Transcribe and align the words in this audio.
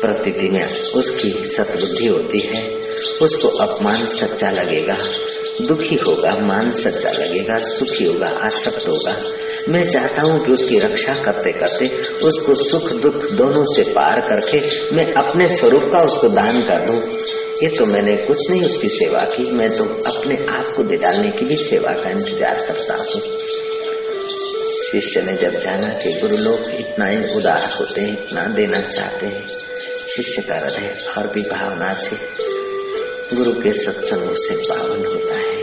प्रतीति 0.00 0.48
में 0.48 0.64
उसकी 0.94 1.30
सतबुद्धि 1.46 2.06
होती 2.06 2.40
है, 2.46 2.62
उसको 3.22 3.48
अपमान 3.48 4.06
सच्चा 4.06 4.50
लगेगा, 4.50 4.96
दुखी 5.60 5.96
होगा, 5.96 6.30
मान 6.46 6.70
सच्चा 6.70 7.10
लगेगा, 7.10 7.58
सुखी 7.58 8.04
होगा, 8.04 8.28
आसक्त 8.28 8.88
होगा। 8.88 9.16
मैं 9.68 9.82
चाहता 9.90 10.22
हूँ 10.22 10.44
कि 10.44 10.52
उसकी 10.52 10.78
रक्षा 10.78 11.14
करते 11.14 11.52
करते 11.52 11.88
उसको 12.22 12.54
सुख 12.54 12.92
दुख 12.92 13.14
दोनों 13.32 13.64
से 13.64 13.82
पार 13.82 14.20
करके 14.20 14.60
मैं 14.96 15.12
अपने 15.14 15.48
स्वरूप 15.48 15.90
का 15.92 16.00
उसको 16.00 16.28
दान 16.28 16.60
कर 16.60 16.86
दूँ। 16.86 17.00
ये 17.62 17.68
तो 17.68 17.86
मैंने 17.86 18.16
कुछ 18.16 18.50
नहीं 18.50 18.64
उसकी 18.64 18.88
सेवा 18.88 19.24
की, 19.24 19.50
मैं 19.50 19.68
तो 19.70 19.84
अपने 19.84 20.46
आप 20.48 20.72
को 20.76 20.82
दे 20.82 20.96
डालने 20.96 21.30
की 21.30 21.44
भी 21.44 21.56
सेवा 21.56 21.92
का 21.92 22.10
इंतज़ार 22.10 22.64
करता 22.68 22.94
हूँ। 22.94 23.22
शिष्य 24.82 25.22
ने 25.22 25.34
जब 25.34 25.58
जाना 25.58 25.88
कि 25.88 26.12
गुरु 26.12 26.36
लोग 26.36 26.70
इतना 26.70 27.06
ही 27.06 27.36
उदार 27.36 27.70
होते 27.80 28.00
हैं, 28.00 28.12
इतना 28.12 28.44
देना 28.46 28.80
चाहते 28.80 29.26
हैं 29.26 29.65
शिष्य 30.08 30.42
का 30.42 30.54
हृदय 30.54 31.14
और 31.18 31.26
भी 31.26 31.40
भावना 31.40 31.94
से 31.94 32.16
गुरु 33.36 33.52
के 33.52 33.72
सत्संगों 33.72 34.34
से 34.34 34.56
पावन 34.56 35.06
होता 35.06 35.34
है। 35.34 35.62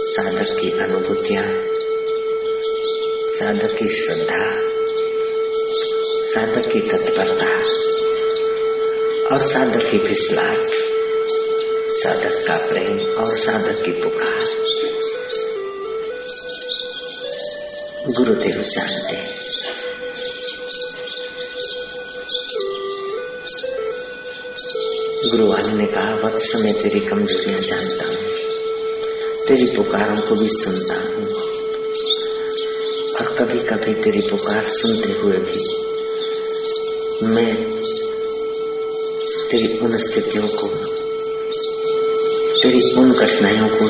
साधक 0.00 0.60
की 0.60 0.70
अनुभूतियाँ, 0.70 1.44
साधक 3.30 3.78
की 3.78 3.88
श्रद्धा, 3.88 4.54
साधक 6.22 6.72
की 6.72 6.80
तत्परता 6.80 7.58
और 9.32 9.38
साधक 9.38 9.90
की 9.90 9.98
फिसलाट 9.98 10.68
साधक 11.90 12.48
का 12.48 12.56
प्रेम 12.56 12.98
और 12.98 13.36
साधक 13.36 13.84
की 13.84 13.92
पुकार। 13.92 14.68
गुरुदेव 18.12 18.62
जानते 18.62 19.16
हैं। 19.16 19.57
गुरु 25.28 25.46
वाले 25.46 25.72
ने 25.72 25.86
कहा 25.86 26.14
वत्स 26.24 26.56
मैं 26.56 26.82
तेरी 26.82 27.00
कमजोरियाँ 27.00 27.60
जानता 27.60 28.08
हूँ। 28.08 28.16
तेरी 29.48 29.76
पुकारों 29.76 30.20
को 30.20 30.34
भी 30.34 30.48
सुनता 30.48 30.94
हूँ। 30.94 31.28
और 33.14 33.36
कभी 33.38 33.58
कभी 33.58 33.94
तेरी 33.94 34.20
पुकार 34.20 34.64
सुनते 34.66 35.12
हुए 35.12 35.36
भी 35.36 35.88
मैं 37.26 37.56
तेरी 39.50 39.78
उन 39.78 39.96
स्थितियों 39.96 40.48
को, 40.48 40.66
तेरी 42.62 42.94
उन 42.94 43.12
कठिनाइयों 43.12 43.68
को 43.68 43.88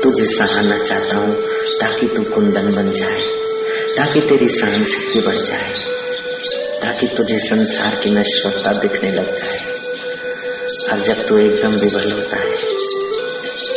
तुझे 0.00 0.26
सहाना 0.26 0.78
चाहता 0.78 1.16
हूँ, 1.16 1.36
ताकि 1.80 2.06
तू 2.06 2.22
कुंदन 2.22 2.74
बन 2.74 2.92
जाए, 2.92 3.20
ताकि 3.96 4.20
तेरी 4.20 4.48
सहन 4.48 4.84
शक्ति 4.84 5.20
बढ़ 5.20 5.36
जाए, 5.36 5.72
ताकि 6.80 7.06
तुझे 7.06 7.38
संसार 7.38 7.94
की 7.94 8.10
नश्वरता 8.10 8.72
दिखने 8.72 9.10
लग 9.10 9.34
जाए। 9.34 9.75
और 10.92 11.00
जब 11.00 11.26
तू 11.26 11.38
एकदम 11.38 11.72
विवल 11.72 12.12
होता 12.12 12.36
है 12.36 12.54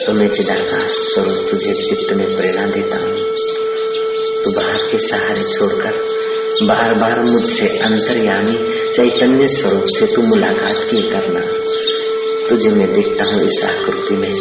तो 0.05 0.13
मैं 0.13 0.27
चिदाकाश 0.27 0.91
स्वरूप 0.91 1.47
तुझे 1.49 1.73
चित्त 1.73 2.13
में 2.13 2.35
प्रेरणा 2.35 2.65
देता 2.65 2.97
हूँ। 2.97 3.13
तू 4.43 4.51
बाहर 4.51 4.77
के 4.77 4.97
सहारे 4.97 5.43
छोड़कर 5.43 6.19
बार 6.63 6.93
बार 6.93 7.19
मुझसे 7.23 7.67
अंतर्यामी, 7.67 8.53
चैतन्य 8.93 9.47
स्वरूप 9.47 9.83
से 9.87 10.05
तू 10.15 10.21
मुलाकात 10.21 10.83
की 10.83 11.01
करना? 11.01 11.41
तुझे 12.49 12.69
मैं 12.69 12.93
देखता 12.93 13.25
हूँ 13.25 13.43
इस 13.43 13.63
आकृति 13.63 14.15
में, 14.15 14.33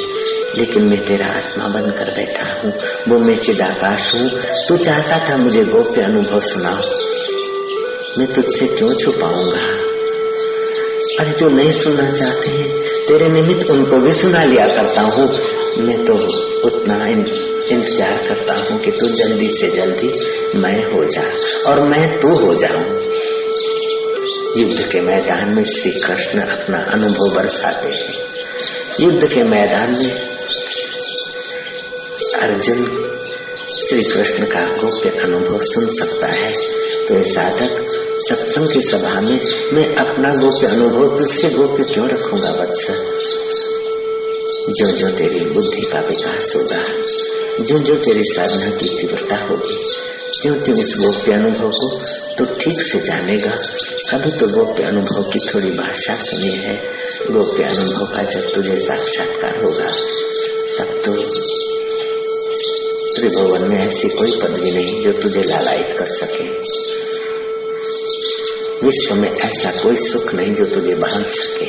लेकिन 0.57 0.85
मैं 0.85 1.05
तेरा 1.05 1.27
आत्मा 1.27 1.69
बनकर 1.69 2.05
बैठा 2.05 2.61
हूँ। 2.61 2.73
वो 3.09 3.19
मैं 3.19 3.37
चिदाकाश 3.37 4.15
हूँ। 4.15 4.31
तू 4.69 4.77
चाहता 4.77 5.19
था 5.19 5.37
मुझे 5.37 5.65
गोप्य 5.65 6.01
अनुभव 6.01 6.41
सुनाओ। 6.41 6.81
मैं 8.19 8.33
तुझसे 8.33 8.67
क्यों 8.67 8.95
छुपाऊँगा? 8.95 9.88
अरे 11.09 11.33
जो 11.33 11.49
नहीं 11.49 11.73
सुनना 11.73 12.11
चाहते 12.11 12.51
हैं, 12.51 12.67
तेरे 13.07 13.29
निमित्त 13.29 13.71
उनको 13.71 13.97
भी 13.97 14.13
सुना 14.13 14.43
लिया 14.43 14.67
करता 14.67 15.03
हूँ। 15.03 15.27
मैं 15.79 16.05
तो 16.05 16.15
उतना 16.67 17.07
इंतज़ार 17.07 18.17
करता 18.29 18.55
हूँ 18.55 18.79
कि 18.79 18.91
तू 18.91 19.09
जल्दी 19.09 19.49
से 19.49 19.69
जल्दी 19.69 20.11
मैं 20.59 20.85
हो 20.93 21.05
जा 21.05 21.23
और 21.71 21.81
मैं 21.81 22.19
तू 22.21 22.29
हो 22.29 22.55
जाऊँ। 22.55 22.85
युद्ध 24.57 24.83
के 24.83 25.01
मैदान 25.01 25.55
में 25.55 25.65
श्री 25.65 25.93
कृष्ण 26.01 26.41
अपना 26.41 26.79
अनुभव 26.93 27.35
बरसाते 27.35 27.89
हैं 27.89 28.15
युद्ध 29.01 29.29
के 29.29 29.43
मैदान 29.43 29.93
में 29.93 30.13
अर्जुन 32.43 32.85
श्री 33.81 34.03
कृष्ण 34.05 34.47
का 34.47 34.61
गोप्य 34.77 35.11
अनुभव 35.11 35.59
सुन 35.63 35.89
सकता 35.89 36.27
है। 36.27 36.53
तो 37.07 37.15
ये 37.15 37.23
साधक 37.23 38.08
सत्संग 38.21 38.69
की 38.73 38.81
सभा 38.81 39.21
में 39.21 39.39
मैं 39.73 39.85
अपना 39.97 40.31
गोप्य 40.35 40.67
अनुभव, 40.67 41.17
तुझसे 41.19 41.51
गोप्य 41.51 41.85
क्यों 41.85 42.09
रखूँगा 42.09 42.51
वत्स 42.51 42.87
जो 44.71 44.87
जो 44.93 45.09
तेरी 45.09 45.45
बुद्धि 45.45 45.83
का 45.83 46.01
विकास 46.01 46.53
होगा 46.57 46.83
जो 47.65 47.79
जो 47.79 47.95
तेरी 47.95 48.23
साधना 48.25 48.71
की 48.71 48.89
तीव्रता 48.89 49.37
होगी 49.37 49.77
जो 50.43 50.55
तुम 50.55 50.79
इस 50.79 50.95
गोप्य 50.99 51.33
अनुभव 51.33 51.71
को 51.71 51.89
तो 52.35 52.45
ठीक 52.55 52.83
से 52.83 52.99
जानेगा, 53.01 53.55
अभी 54.13 54.31
तो 54.31 54.49
गोप्य 54.49 54.83
अनुभव 54.83 55.23
की 55.23 55.39
थोड़ी 55.49 55.71
भाषा 55.71 56.17
सुनी 56.17 56.53
है। 56.57 56.77
गोप्य 57.31 57.65
अनुभव 57.65 58.05
का 58.17 58.23
जब 58.23 58.53
तुझे 58.55 58.77
साक्षात्कार 58.77 59.63
होगा, 59.65 59.89
तब 60.79 60.91
तो 61.05 61.15
त्रिभुवन 63.15 63.63
में 63.63 63.87
ऐसी 63.87 64.09
कोई 64.09 64.39
पदवी 64.41 64.71
नहीं 64.71 65.01
जो 65.03 65.13
तुझे 65.13 65.43
लालायित 65.43 65.97
कर 65.99 66.07
सके। 66.07 66.47
विश्व 68.85 69.15
में 69.15 69.37
ऐसा 69.37 69.71
कोई 69.71 69.97
सुख 69.97 70.35
नहीं 70.35 70.55
जो 70.55 70.67
तुझे 70.67 70.95
बाँध 70.95 71.27
सके। 71.27 71.65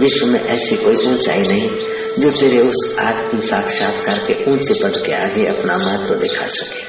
विश्व 0.00 0.26
में 0.26 0.44
ऐसी 0.44 0.76
कोई 0.76 0.96
ऊंचाई 0.96 1.38
नहीं 1.38 1.70
जो 2.18 2.30
तेरे 2.30 2.58
उस 2.60 2.96
आत्म 2.98 3.40
साक्षात्कार 3.40 4.18
के 4.18 4.50
ऊँचे 4.50 4.82
पद 4.82 5.02
के 5.06 5.12
आगे 5.12 5.46
अपना 5.46 5.78
महत्व 5.78 6.14
दिखा 6.14 6.46
सके। 6.46 6.84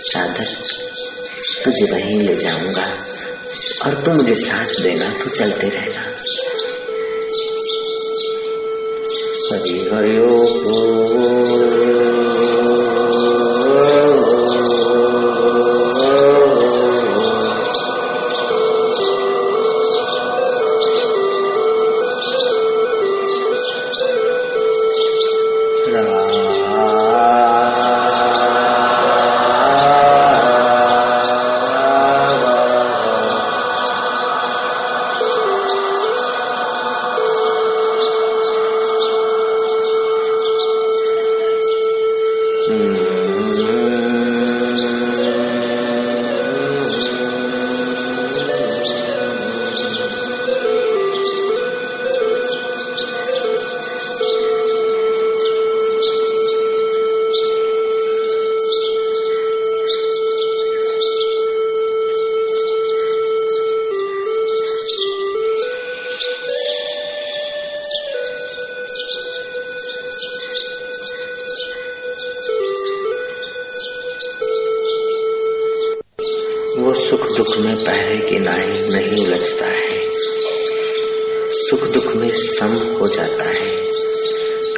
साधक, 0.00 0.58
तुझे 1.64 1.92
वहीं 1.92 2.20
ले 2.20 2.36
जाऊँगा 2.36 2.98
और 3.86 3.94
तू 3.94 4.12
मुझे 4.12 4.34
साथ 4.34 4.82
देना, 4.82 5.08
तू 5.08 5.30
चलते 5.30 5.68
रहना। 5.68 6.02
हरि 9.52 9.90
हरिओ 9.94 10.58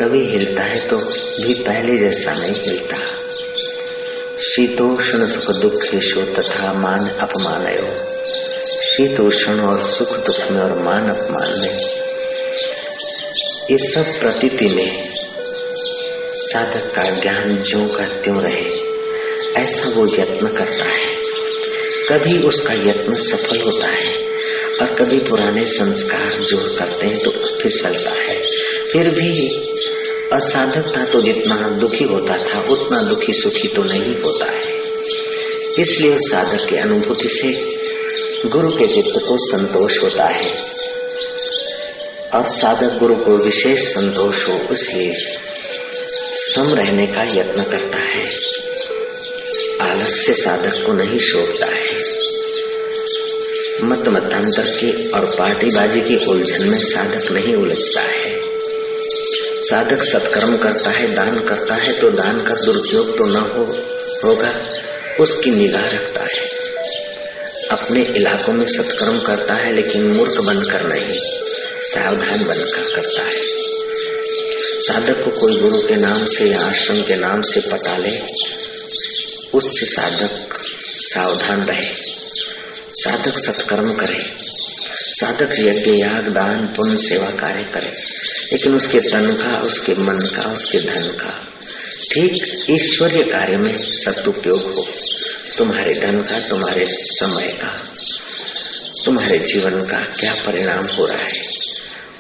कभी 0.00 0.24
हिलता 0.26 0.64
है 0.64 0.88
तो 0.88 0.96
भी 1.44 1.54
पहले 1.54 2.00
जैसा 2.00 2.32
नहीं 2.32 2.52
हिलता। 2.52 2.96
शीतोष्ण 4.40 5.26
सुख 5.26 5.56
दुखेशो 5.56 6.22
तथा 6.22 6.72
मान 6.72 7.08
अपमान 7.08 7.66
शीतोषण 8.84 9.60
और 9.60 9.84
सुख 9.84 10.16
दुख 10.26 10.50
में 10.50 10.60
और 10.60 10.78
मान 10.78 11.08
अपमान 11.08 11.60
में। 11.60 11.78
ये 13.70 13.76
सब 13.90 14.20
प्रतीति 14.20 14.68
में 14.68 15.08
साधक 16.34 16.92
का 16.96 17.02
ज्ञान 17.02 17.56
जो 17.62 17.86
का 17.88 18.04
त्यों 18.04 18.42
रहे, 18.42 18.64
ऐसा 19.56 19.88
वो 19.88 20.06
यत्न 20.06 20.48
करता 20.48 20.90
है। 20.90 21.10
कभी 22.08 22.38
उसका 22.38 22.74
यत्न 22.74 23.16
सफल 23.16 23.60
होता 23.60 23.86
है 23.86 24.14
और 24.80 24.94
कभी 24.94 25.18
पुराने 25.18 25.64
संस्कार 25.64 26.26
जोड़ 26.26 26.68
करते 26.78 27.06
हैं 27.06 27.22
तो 27.22 27.30
फिसलता 27.62 28.22
है। 28.22 28.38
फिर 28.92 29.10
भी 29.10 29.56
असाधक 30.34 30.96
था 30.96 31.02
तो 31.02 31.22
जितना 31.22 31.56
दुखी 31.56 32.04
होता 32.04 32.38
था, 32.38 32.60
उतना 32.70 33.02
दुखी 33.02 33.32
सुखी 33.32 33.68
तो 33.68 33.82
नहीं 33.82 34.16
होता 34.16 34.52
है। 34.52 34.70
इसलिए 35.80 36.10
उस 36.10 36.30
साधक 36.30 36.68
की 36.68 36.76
अनुभूति 36.76 37.28
से 37.28 37.48
गुरु 38.48 38.70
के 38.70 38.86
चित्त 38.86 39.20
को 39.28 39.36
संतोष 39.38 40.02
होता 40.02 40.24
है। 40.24 40.50
और 42.34 42.44
साधक 42.44 42.98
गुरु 42.98 43.16
को 43.16 43.36
विशेष 43.36 43.80
संतोष 43.80 44.48
हो 44.48 44.60
इसलिए 44.72 45.10
सम 46.32 46.74
रहने 46.74 47.06
का 47.06 47.22
यत्न 47.22 47.62
करता 47.62 47.98
है। 47.98 48.24
आलस्य 49.90 50.34
साधक 50.34 50.86
को 50.86 50.92
नहीं 50.92 51.18
शोभता 51.18 51.66
है। 51.66 52.20
मत 53.84 54.08
मतांतर 54.08 54.62
के 54.62 55.10
और 55.10 55.24
पार्टीबाजी 55.24 56.00
की 56.00 56.26
उलझन 56.26 56.70
में 56.70 56.80
साधक 56.82 57.32
नहीं 57.32 57.54
उलझता 57.54 58.00
है। 58.00 58.50
साधक 59.70 60.02
सत्कर्म 60.02 60.56
करता 60.56 60.90
है, 60.90 61.12
दान 61.12 61.40
करता 61.48 61.74
है 61.74 61.92
तो 61.92 62.10
दान 62.10 62.40
का 62.40 62.64
दुरुपयोग 62.64 63.18
तो 63.18 63.24
न 63.24 63.36
हो, 63.36 63.64
होगा, 64.28 64.66
उसकी 65.20 65.50
निगाह 65.50 65.90
रखता 65.90 66.22
है। 66.22 66.44
अपने 67.70 68.02
इलाकों 68.02 68.52
में 68.52 68.64
सत्कर्म 68.64 69.18
करता 69.18 69.54
है, 69.54 69.76
लेकिन 69.76 70.06
मूर्ख 70.06 70.40
बनकर 70.44 70.86
नहीं, 70.86 71.18
सावधान 71.80 72.38
बनकर 72.38 72.82
करता 72.82 73.22
है। 73.22 73.60
साधक 74.80 75.24
को 75.24 75.40
कोई 75.40 75.56
गुरु 75.56 75.78
के 75.88 75.96
नाम 75.96 76.24
से 76.24 76.44
या 76.44 76.60
आश्रम 76.60 77.02
के 77.02 77.16
नाम 77.16 77.40
से 77.40 77.60
पता 77.60 77.96
ले, 77.96 78.20
उससे 79.54 79.86
साधक 79.86 80.48
सावधान 80.90 81.64
रहे। 81.64 81.94
साधक 82.90 83.38
सत्कर्म 83.38 83.94
करे 83.94 84.49
साधक 85.20 85.52
यज्ञ, 85.58 85.92
याग, 86.02 86.28
दान, 86.28 86.66
पुण्य, 86.66 86.96
सेवा, 86.96 87.30
कार्य 87.30 87.64
करे। 87.64 87.88
लेकिन 88.52 88.74
उसके 88.74 88.98
तन 88.98 89.34
का, 89.34 89.66
उसके 89.66 89.92
मन 89.92 90.18
का, 90.36 90.42
उसके 90.42 90.78
धन 90.78 91.08
का, 91.08 91.48
ठीक 92.12 92.64
ईश्वरीय 92.70 93.22
कार्य 93.22 93.56
में 93.56 93.72
सदुपयोग 93.74 94.74
हो। 94.74 94.88
तुम्हारे 95.58 95.94
धन 95.94 96.22
का, 96.22 96.48
तुम्हारे 96.48 96.86
समय 96.88 97.48
का, 97.48 97.92
तुम्हारे 99.04 99.38
जीवन 99.38 99.80
का 99.80 99.96
क्या 99.96 100.34
परिणाम 100.34 100.86
हो 100.86 101.06
रहा 101.06 101.22
है, 101.22 101.40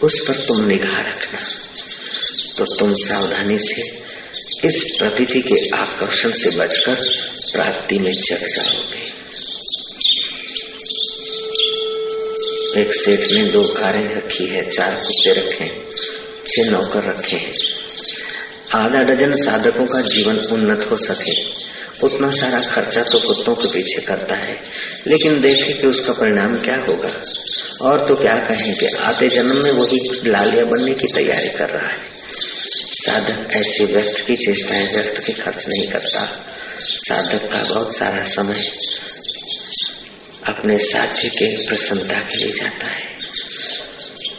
उस 0.02 0.20
पर 0.28 0.34
तुम 0.34 0.64
निगाह 0.64 1.00
रखना। 1.00 1.38
तो 2.58 2.64
तुम 2.78 2.94
सावधानी 2.94 3.58
से 3.58 3.82
इस 4.68 4.96
प्रतीति 4.98 5.40
के 5.40 5.76
आकर्षण 5.76 6.32
से 6.32 6.50
बचकर 6.50 6.94
प्राप्ति 7.52 7.98
में 7.98 8.14
चक 8.14 8.42
जाओगे 8.42 9.09
एक 12.78 12.94
सेठ 12.94 13.20
ने 13.20 13.50
दो 13.50 13.62
कारें 13.62 14.16
रखी 14.16 14.46
है, 14.46 14.70
चार 14.70 14.94
कुत्ते 14.94 15.32
रखे 15.32 15.82
छह 16.46 16.70
नौकर 16.70 17.08
रखे 17.08 17.36
हैं। 17.36 17.52
आधा 18.74 19.02
डजन 19.02 19.34
साधकों 19.34 19.84
का 19.84 20.00
जीवन 20.00 20.38
उन्नत 20.38 20.88
हो 20.90 20.96
सके। 20.96 21.60
उतना 22.06 22.30
सारा 22.30 22.60
खर्चा 22.60 23.02
तो 23.02 23.18
कुत्तों 23.20 23.54
के 23.54 23.68
पीछे 23.68 24.00
करता 24.00 24.36
है, 24.36 24.60
लेकिन 25.06 25.40
देखे 25.40 25.72
कि 25.72 25.86
उसका 25.86 26.12
परिणाम 26.12 26.56
क्या 26.56 26.76
होगा। 26.76 27.22
और 27.82 28.04
तो 28.08 28.14
क्या 28.14 28.34
कहें 28.34 28.72
कि 28.74 28.86
आते 28.86 29.28
जन्म 29.28 29.62
में 29.62 29.72
वही 29.72 30.20
लालिया 30.26 30.64
बनने 30.64 30.94
की 30.94 31.06
तैयारी 31.06 31.48
कर 31.48 31.70
रहा 31.70 31.88
है। 31.88 32.04
साधक 32.92 33.52
ऐसे 33.52 33.84
व्यर्थ 33.84 34.26
की 34.26 34.36
चेष्टाएँ 34.36 34.84
व्यर्थ 34.84 35.18
के 35.26 35.32
खर्च 35.32 35.66
नहीं 35.68 35.88
करता। 35.88 36.46
साधक 36.78 37.52
का 37.52 37.74
बहुत 37.74 37.96
सारा 37.96 38.22
समय 38.22 38.72
अपने 40.50 40.78
साथी 40.78 41.28
के 41.28 41.66
प्रसन्नता 41.66 42.18
के 42.18 42.36
लिए 42.36 42.52
जाता 42.52 42.86
है। 42.86 43.02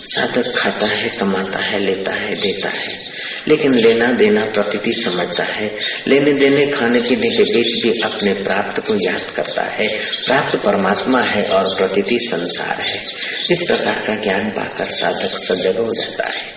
साधक 0.03 0.57
खाता 0.57 0.87
है, 0.87 1.09
कमाता 1.09 1.63
है, 1.63 1.85
लेता 1.85 2.11
है, 2.11 2.35
देता 2.35 2.69
है। 2.69 3.11
लेकिन 3.47 3.73
लेना 3.73 4.11
देना 4.11 4.41
प्रकृति 4.41 4.93
समझता 4.93 5.43
है। 5.43 5.77
लेने 6.07 6.31
देने 6.31 6.65
खाने 6.65 7.01
पीने 7.01 7.27
के 7.27 7.43
बीच 7.43 7.83
भी 7.83 8.01
अपने 8.01 8.33
प्राप्त 8.33 8.79
को 8.79 9.05
याद 9.05 9.23
करता 9.23 9.63
है। 9.63 9.99
प्राप्त 9.99 10.59
परमात्मा 10.59 11.21
है 11.21 11.43
और 11.43 11.77
प्रकृति 11.77 12.19
संसार 12.19 12.81
है। 12.81 13.03
इस 13.51 13.63
प्रकार 13.67 13.93
का 13.93 14.21
ज्ञान 14.21 14.49
पाकर 14.49 14.85
साधक 14.85 15.17
सजग 15.17 15.79
हो 15.79 15.87
जाता 15.87 16.29
है। 16.29 16.53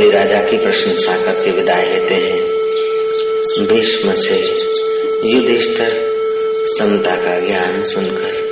राजा 0.05 0.51
की 0.51 0.57
प्रशंसा 0.57 1.13
करके 1.13 1.51
विदाई 1.51 1.85
लेते 1.85 2.15
हैं। 2.15 2.59
भीष्म 3.67 4.13
से 4.13 4.35
युधिष्ठर 5.29 6.09
समता 6.67 7.11
का 7.11 7.47
ज्ञान 7.47 7.83
सुनकर 7.83 8.49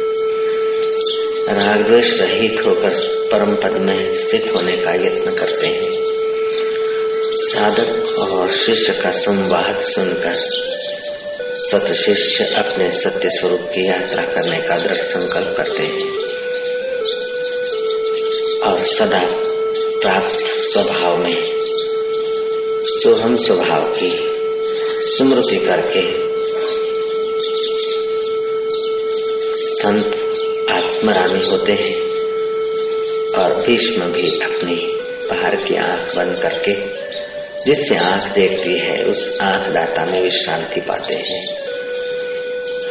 रागद्वेश 1.55 2.21
रहित 2.21 2.67
होकर 2.67 2.91
परम 3.33 3.55
पद 3.55 3.81
में 3.81 4.17
स्थित 4.17 4.53
होने 4.55 4.73
का 4.73 4.91
यत्न 4.91 5.31
करते 5.31 5.67
हैं। 5.67 5.91
साधक 7.33 8.19
और 8.19 8.53
शिष्य 8.53 8.93
का 8.93 9.11
संवाद 9.11 9.81
सुनकर 9.81 10.33
सत 11.59 11.93
शिष्य 11.93 12.45
अपने 12.45 12.91
सत्य 12.91 13.29
स्वरूप 13.31 13.61
की 13.61 13.89
यात्रा 13.89 14.23
करने 14.23 14.57
का 14.57 14.75
दृढ़ 14.75 15.03
संकल्प 15.03 15.55
करते 15.57 15.83
हैं। 15.83 16.11
और 18.61 18.79
सदा 18.79 19.46
प्राप्त 20.07 20.47
स्वभाव 20.47 21.17
में, 21.17 21.37
सोहम 22.85 23.37
स्वभाव 23.37 23.83
की 23.83 24.11
स्मृति 25.03 25.57
करके 25.57 26.03
संत 29.67 30.07
आत्मरामी 30.73 31.51
होते 31.51 31.73
हैं 31.73 32.01
और 33.39 33.67
भीष्म 33.67 34.05
भी 34.05 34.31
अपनी 34.31 34.75
बाहर 35.31 35.57
की 35.57 35.75
आँख 35.75 36.17
बंद 36.17 36.39
करके, 36.43 36.73
जिससे 37.65 37.97
आँख 37.97 38.33
देखती 38.35 38.79
है, 38.79 39.05
उस 39.05 39.39
आँख 39.43 39.61
दाता 39.61 40.05
में 40.05 40.23
विश्रांति 40.23 40.81
पाते 40.81 41.15
हैं। 41.15 41.67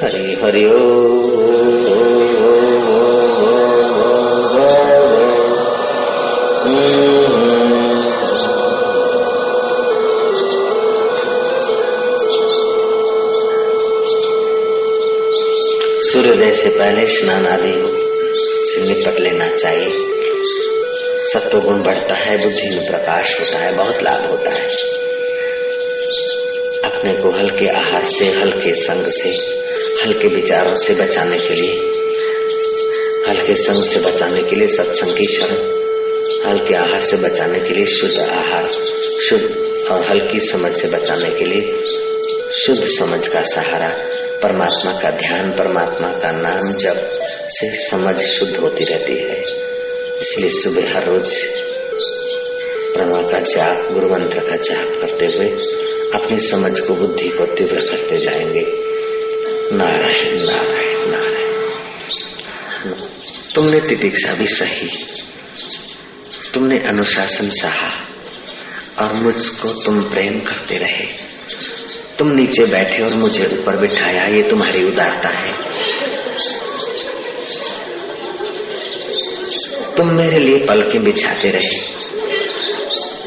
हरि 0.01 0.34
हरिओ 0.43 1.05
से 17.05 17.15
स्नान 17.15 17.47
आदि 17.47 17.74
से 18.65 18.81
निपट 18.81 19.19
लेना 19.19 19.47
चाहिए। 19.47 19.93
सत्व 21.24 21.59
गुण 21.59 21.81
बढ़ता 21.83 22.15
है, 22.15 22.38
बुद्धि 22.38 22.75
में 22.75 22.88
प्रकाश 22.88 23.39
होता 23.39 23.59
है, 23.59 23.74
बहुत 23.74 24.03
लाभ 24.03 24.25
होता 24.25 24.53
है। 24.53 24.65
अपने 26.91 27.13
को 27.13 27.29
हल्के 27.29 27.67
आहार 27.67 28.03
से, 28.03 28.25
हल्के 28.25 28.74
संग 28.74 29.05
से, 29.07 29.29
हल्के 30.03 30.27
विचारों 30.27 30.75
से 30.75 30.93
बचाने 30.93 31.38
के 31.38 31.53
लिए, 31.53 31.74
हल्के 33.29 33.53
संग 33.53 33.83
से 33.83 34.00
बचाने 34.00 34.43
के 34.43 34.55
लिए 34.55 34.67
सत्संग 34.67 35.17
की 35.17 35.27
शरण, 35.27 35.55
हल्के 36.50 36.75
आहार 36.75 37.01
से 37.01 37.17
बचाने 37.17 37.59
के 37.59 37.74
लिए 37.74 37.85
शुद्ध 37.85 38.19
आहार, 38.19 38.69
शुद्ध 39.29 39.55
और 39.91 40.09
हल्की 40.09 40.39
समझ 40.39 40.74
से 40.74 40.88
बचाने 40.88 41.29
के 41.29 41.45
लिए 41.45 41.81
शुद्ध 42.53 42.85
समझ 42.85 43.27
का 43.27 43.41
सहारा 43.41 44.25
परमात्मा 44.44 44.92
का 44.92 45.10
ध्यान, 45.10 45.51
परमात्मा 45.51 46.08
का 46.08 46.32
नाम 46.32 46.77
जब 46.77 47.10
से 47.50 47.89
समझ 47.89 48.20
शुद्ध 48.20 48.58
होती 48.58 48.84
रहती 48.84 49.18
है। 49.18 49.44
इसलिए 50.22 50.50
सुबह 50.50 50.94
हर 50.94 51.06
रोज 51.06 51.36
प्रणव 52.94 53.32
का 53.32 53.39
जाप, 53.39 53.92
गुरु 53.92 54.10
मंत्र 54.10 54.39
का 54.39 54.56
जाप 54.56 54.88
करते 55.01 55.25
हुए 55.25 55.50
अपनी 56.15 56.39
समझ 56.39 56.80
को, 56.80 56.94
बुद्धि 56.94 57.30
को 57.30 57.46
तीव्र 57.46 57.75
करते 57.75 58.18
जाएँगे। 58.18 58.65
नारायण 59.75 60.39
नारायण 60.39 61.10
नारायण। 61.10 62.92
तुमने 63.56 63.80
तितिक्षा 63.80 64.34
भी 64.34 64.46
सही। 64.48 65.06
तुमने 66.54 66.80
अनुशासन 66.80 67.50
सहा 67.50 68.06
और 69.06 69.13
मुझको 69.13 69.84
तुम 69.84 70.01
प्रेम 70.01 70.39
करते 70.39 70.77
रहे। 70.77 71.35
तुम 72.19 72.31
नीचे 72.31 72.65
बैठे 72.65 73.03
और 73.03 73.13
मुझे 73.15 73.45
ऊपर 73.53 73.77
बिठाया, 73.77 74.24
ये 74.25 74.41
तुम्हारी 74.41 74.84
उदारता 74.84 75.29
है। 75.38 75.53
तुम 79.98 80.12
मेरे 80.12 80.39
लिए 80.39 80.65
पलकें 80.65 81.03
बिछाते 81.03 81.50
रहे। 81.50 81.95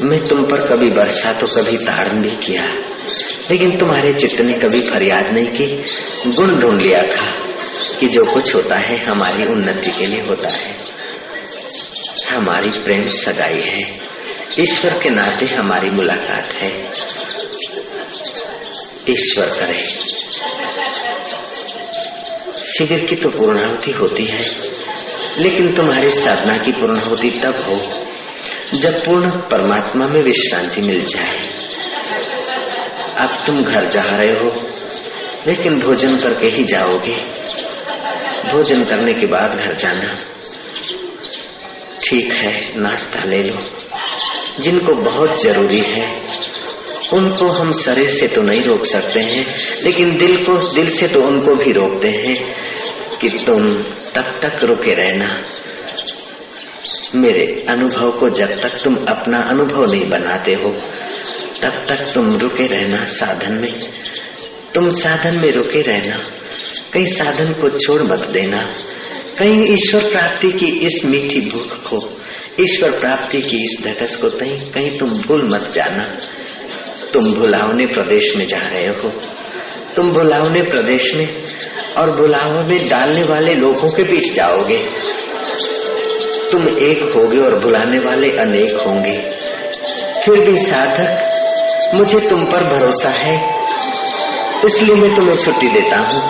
मैं 0.01 0.19
तुम 0.21 0.43
पर 0.43 0.65
कभी 0.67 0.89
वर्षा 0.89 1.31
तो 1.33 1.47
कभी 1.47 1.77
ताड़न 1.77 2.21
भी 2.21 2.35
किया, 2.37 2.65
लेकिन 3.51 3.77
तुम्हारे 3.77 4.13
चित्त 4.13 4.41
ने 4.41 4.53
कभी 4.53 4.81
फरियाद 4.89 5.31
नहीं 5.33 5.47
की। 5.47 6.31
गुण 6.31 6.59
ढूंढ 6.59 6.81
लिया 6.81 7.01
था 7.05 7.25
कि 7.99 8.07
जो 8.07 8.25
कुछ 8.25 8.55
होता 8.55 8.75
है 8.77 8.97
हमारी 9.05 9.45
उन्नति 9.45 9.91
के 9.91 10.05
लिए 10.05 10.21
होता 10.21 10.49
है। 10.49 10.75
हमारी 12.29 12.69
प्रेम 12.79 13.09
सगाई 13.09 13.61
है। 13.61 13.83
ईश्वर 14.59 14.93
के 14.93 15.09
नाते 15.09 15.45
हमारी 15.45 15.89
मुलाकात 15.89 16.53
है। 16.53 16.71
ईश्वर 19.11 19.45
करे। 19.45 20.09
शिविर 22.63 23.05
की 23.05 23.15
तो 23.15 23.29
पूर्णाहुति 23.29 23.91
होती 23.91 24.25
है, 24.25 24.43
लेकिन 25.37 25.73
तुम्हारी 25.73 26.11
साधना 26.11 26.57
की 26.57 26.71
पूर्णाहुति 26.71 27.29
तब 27.29 27.55
हो 27.55 28.05
जब 28.77 29.05
पूर्ण 29.05 29.29
परमात्मा 29.29 30.07
में 30.07 30.21
विश्रांति 30.23 30.81
मिल 30.81 31.05
जाए। 31.05 31.49
अब 33.19 33.43
तुम 33.47 33.63
घर 33.63 33.89
जा 33.89 34.01
रहे 34.01 34.31
हो, 34.31 34.67
लेकिन 35.47 35.79
भोजन 35.79 36.17
करके 36.17 36.47
ही 36.47 36.63
जाओगे। 36.63 37.15
भोजन 38.51 38.83
करने 38.83 39.13
के 39.13 39.25
बाद 39.25 39.51
घर 39.59 39.75
जाना। 39.75 40.15
ठीक 42.03 42.31
है, 42.31 42.79
नाश्ता 42.79 43.19
ले 43.23 43.43
लो। 43.43 43.57
जिनको 44.59 44.93
बहुत 44.93 45.43
ज़रूरी 45.43 45.79
है 45.79 46.28
उनको 47.13 47.47
हम 47.47 47.71
शरीर 47.71 48.09
से 48.09 48.27
तो 48.27 48.41
नहीं 48.41 48.61
रोक 48.61 48.85
सकते 48.85 49.19
हैं, 49.19 49.45
लेकिन 49.83 50.17
दिल 50.17 50.43
को, 50.43 50.73
दिल 50.73 50.89
से 50.89 51.07
तो 51.07 51.21
उनको 51.21 51.55
भी 51.55 51.71
रोकते 51.71 52.11
हैं 52.11 52.55
कि 53.21 53.29
तुम 53.29 53.73
तब 54.15 54.35
तक 54.41 54.63
रुके 54.63 54.93
रहना। 54.93 55.43
मेरे 57.15 57.65
अनुभव 57.71 58.11
को 58.11 58.29
जब 58.29 58.61
तक 58.61 58.83
तुम 58.83 58.95
अपना 58.95 59.39
अनुभव 59.39 59.91
नहीं 59.91 60.09
बनाते 60.09 60.51
हो, 60.51 60.69
तब 61.61 61.85
तक 61.87 62.11
तुम 62.13 62.35
रुके 62.35 62.67
रहना 62.67 63.03
साधन 63.03 63.53
में। 63.53 63.73
तुम 64.73 64.89
साधन 64.89 65.37
में 65.37 65.51
रुके 65.51 65.81
रहना 65.81 66.17
कहीं 66.93 67.05
साधन 67.05 67.53
को 67.53 67.69
छोड़ 67.69 68.03
मत 68.03 68.19
देना। 68.19 68.75
कहीं 69.39 69.73
ईश्वर 69.73 70.01
प्राप्ति 70.01 70.51
की 70.51 70.65
इस 70.65 71.05
मीठी 71.05 71.41
भूख 71.41 71.89
को, 71.89 72.19
ईश्वर 72.63 72.91
प्राप्ति 72.91 73.41
की 73.41 73.57
इस 73.57 73.77
धकस 73.83 74.15
को 74.15 74.29
कहीं 74.29 74.57
कहीं 74.71 74.97
तुम 74.97 75.09
भूल 75.09 75.49
मत 75.49 75.71
जाना। 75.73 76.17
तुम 77.13 77.33
भुलावने 77.33 77.85
प्रदेश 77.85 78.35
में 78.37 78.45
जा 78.47 78.57
रहे 78.57 78.87
हो। 78.87 79.09
तुम 79.95 80.11
भुलावने 80.11 80.61
प्रदेश 80.61 81.13
में 81.15 81.27
और 81.97 82.11
भुलाव 82.11 82.67
में 82.67 82.85
डालने 82.85 83.23
वाले 83.23 83.53
लोगों 83.55 83.89
के 83.89 84.03
बीच 84.03 84.33
जाओगे। 84.33 84.77
तुम 86.51 86.67
एक 86.69 87.01
होगे 87.15 87.37
और 87.37 87.59
बुलाने 87.59 87.99
वाले 87.99 88.29
अनेक 88.37 88.77
होंगे। 88.77 89.17
फिर 90.21 90.39
भी 90.39 90.57
साधक, 90.57 91.95
मुझे 91.95 92.19
तुम 92.19 92.43
पर 92.45 92.63
भरोसा 92.63 93.09
है, 93.09 93.35
इसलिए 94.65 94.95
मैं 94.95 95.13
तुम्हें 95.15 95.37
छुट्टी 95.37 95.67
देता 95.67 95.97
हूँ। 95.97 96.21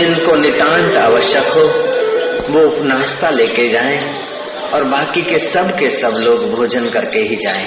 जिनको 0.00 0.34
नितांत 0.42 0.96
आवश्यक 0.98 1.46
हो 1.56 1.64
वो 2.52 2.60
नाश्ता 2.88 3.30
लेके 3.30 3.68
जाए 3.72 3.96
और 4.74 4.84
बाकी 4.92 5.22
के 5.30 5.38
सब 5.46 5.70
के 5.78 5.88
सब 5.96 6.16
लोग 6.24 6.44
भोजन 6.54 6.88
करके 6.96 7.20
ही 7.30 7.36
जाएँ। 7.44 7.66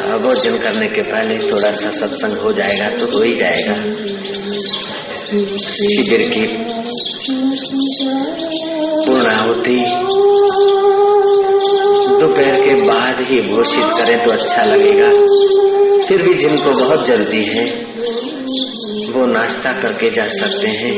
हाँ, 0.00 0.18
भोजन 0.22 0.58
करने 0.64 0.88
के 0.96 1.02
पहले 1.10 1.38
थोड़ा 1.50 1.70
सा 1.80 1.90
सत्संग 2.00 2.36
हो 2.44 2.52
जाएगा 2.58 2.88
तो 2.98 3.06
हो 3.12 3.22
ही 3.22 3.34
जाएगा 3.36 3.76
शिविर 5.76 6.22
की 6.34 6.44
पूर्णाहुति 9.06 9.76
दोपहर 12.20 12.56
के 12.64 12.74
बाद 12.86 13.20
ही 13.30 13.40
घोषित 13.56 13.90
करें 13.98 14.18
तो 14.24 14.32
अच्छा 14.32 14.64
लगेगा 14.72 15.10
फिर 16.06 16.22
भी 16.28 16.34
जिनको 16.44 16.72
बहुत 16.82 17.06
जल्दी 17.06 17.42
है 17.48 17.64
वो 19.16 19.26
नाश्ता 19.26 19.72
करके 19.72 20.10
जा 20.10 20.24
सकते 20.28 20.68
हैं। 20.68 20.94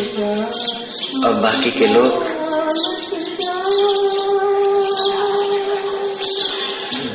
और 1.25 1.35
बाकी 1.35 1.71
के 1.71 1.87
लोग 1.87 2.25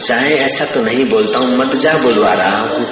जाए, 0.03 0.33
ऐसा 0.35 0.65
तो 0.65 0.81
नहीं 0.81 1.05
बोलता 1.05 1.39
हूँ, 1.39 1.57
मत 1.57 1.75
जा 1.75 1.93
बुलवा 1.93 2.33
रहा 2.33 2.61
हूँ। 2.61 2.85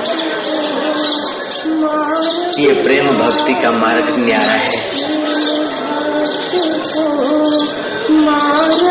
ये 2.59 2.73
प्रेम 2.83 3.07
भक्ति 3.13 3.53
का 3.53 3.71
मार्ग 3.71 4.15
न्यारा 4.19 4.57
है। 4.57 4.79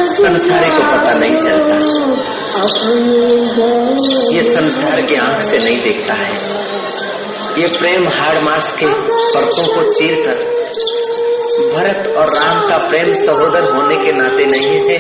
संसारी 0.07 0.71
को 0.71 0.83
पता 0.93 1.15
नहीं 1.15 1.37
चलता। 1.37 1.77
ये 4.35 4.43
संसार 4.43 5.01
की 5.01 5.15
आँख 5.15 5.41
से 5.41 5.59
नहीं 5.59 5.83
देखता 5.83 6.15
है। 6.15 6.70
ये 7.59 7.79
प्रेम 7.79 8.09
हाड़ 8.09 8.45
मास 8.45 8.77
के 8.81 8.87
परतों 9.11 9.75
को 9.75 9.95
चीर 9.95 10.15
कर। 10.15 10.61
भरत 11.75 12.17
और 12.17 12.27
राम 12.27 12.69
का 12.69 12.77
प्रेम 12.77 13.13
सहोदर 13.13 13.61
होने 13.61 13.97
के 13.97 14.13
नाते 14.13 14.45
नहीं 14.45 14.91
है। 14.91 14.99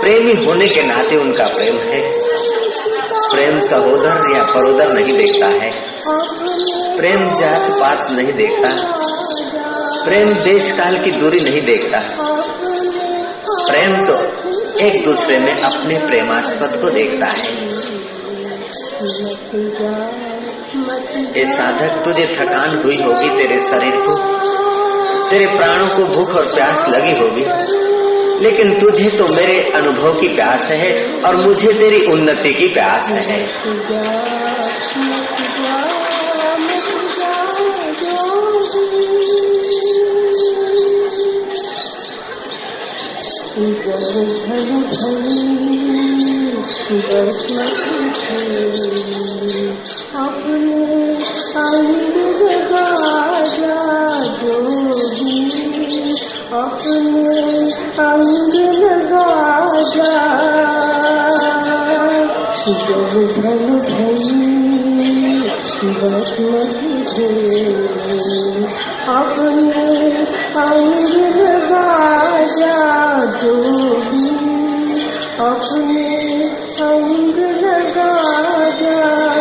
प्रेमी 0.00 0.44
होने 0.44 0.68
के 0.68 0.82
नाते 0.82 1.16
उनका 1.16 1.44
प्रेम 1.44 1.76
है। 1.76 2.08
प्रेम 3.34 3.58
सहोदर 3.58 4.36
या 4.36 4.42
परोदर 4.42 4.94
नहीं 4.94 5.16
देखता 5.16 5.46
है। 5.46 5.72
प्रेम 6.96 7.32
जात 7.32 7.70
पात 7.70 8.10
नहीं 8.10 8.32
देखता। 8.32 8.70
प्रेम 10.04 10.28
देश 10.28 10.70
काल 10.70 10.96
की 10.96 11.10
दूरी 11.10 11.40
नहीं 11.40 11.62
देखता। 11.62 12.16
प्रेम 13.72 13.92
तो 13.92 14.14
एक 14.86 15.04
दूसरे 15.04 15.38
में 15.38 15.56
अपने 15.56 15.98
प्रेमास्पद 16.06 16.80
को 16.82 16.90
देखता 16.90 17.26
है। 17.30 17.74
ये 20.76 21.46
साधक, 21.46 22.04
तुझे 22.04 22.26
थकान 22.26 22.82
हुई 22.84 23.02
होगी 23.02 23.28
तेरे 23.28 23.58
शरीर 23.58 23.92
को। 23.96 24.40
तेरे 25.30 25.46
प्राणों 25.46 25.86
को 25.86 26.16
भूख 26.16 26.34
और 26.34 26.54
प्यास 26.54 26.86
लगी 26.88 27.18
होगी। 27.18 27.44
लेकिन 28.44 28.78
तुझे 28.78 29.10
तो 29.10 29.28
मेरे 29.28 29.72
अनुभव 29.74 30.20
की 30.20 30.28
प्यास 30.28 30.70
है 30.70 31.22
और 31.26 31.36
मुझे 31.36 31.72
तेरी 31.72 32.06
उन्नति 32.06 32.52
की 32.52 32.68
प्यास 32.68 33.12
है। 33.12 33.48
अपने 50.14 50.82
अंग 51.60 52.16
लगा 52.42 52.84
जो 54.42 54.58
अपने 56.58 57.38
अंग 58.02 58.54
लगा 58.82 59.26
जा 59.94 60.12
जब 62.64 63.16
धन 63.32 63.64
भई 63.88 64.54
बस 65.94 66.36
नहीं 66.40 66.94
अपने 69.08 69.84
अंग 70.62 71.36
लगा 71.36 71.88
जा 72.54 72.76
जो 73.36 73.54
भी 74.04 74.28
अपने 75.40 76.08
अंग 76.80 77.38
लगा 77.64 78.10
जा 78.80 79.33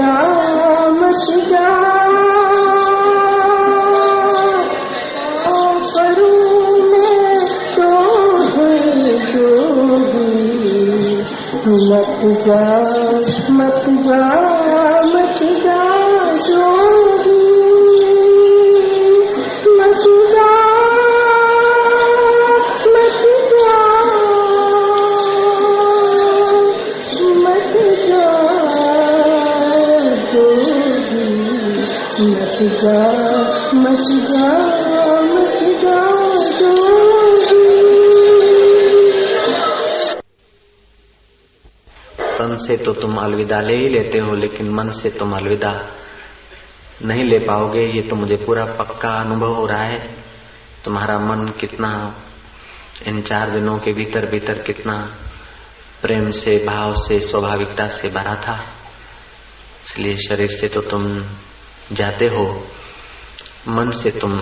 मत 0.00 1.26
जा 1.50 1.68
मत 11.90 12.22
जा 12.46 12.64
जा 13.50 13.84
मत 14.08 14.49
अलविदा 43.20 43.60
ले 43.60 43.76
ही 43.76 43.88
लेते 43.88 44.18
हो, 44.18 44.34
लेकिन 44.34 44.70
मन 44.70 44.90
से 44.90 45.10
तुम 45.10 45.36
अलविदा 45.36 45.88
नहीं 47.04 47.24
ले 47.24 47.38
पाओगे। 47.38 47.80
ये 47.80 48.02
तो 48.02 48.16
मुझे 48.16 48.36
पूरा 48.36 48.64
पक्का 48.64 49.10
अनुभव 49.10 49.54
हो 49.54 49.66
रहा 49.66 49.82
है। 49.82 50.16
तुम्हारा 50.84 51.18
मन 51.18 51.52
कितना, 51.60 52.16
इन 53.08 53.20
चार 53.20 53.50
दिनों 53.50 53.78
के 53.78 53.92
भीतर 53.92 54.26
भीतर 54.26 54.62
कितना 54.62 55.16
प्रेम 56.02 56.30
से, 56.30 56.56
भाव 56.56 56.94
से, 56.94 57.20
स्वाभाविकता 57.20 57.88
से 57.88 58.08
भरा 58.08 58.34
था। 58.34 58.64
इसलिए 59.86 60.16
शरीर 60.16 60.46
से 60.46 60.68
तो 60.68 60.80
तुम 60.80 61.24
जाते 61.92 62.26
हो, 62.26 62.66
मन 63.68 63.90
से 63.90 64.10
तुम 64.10 64.32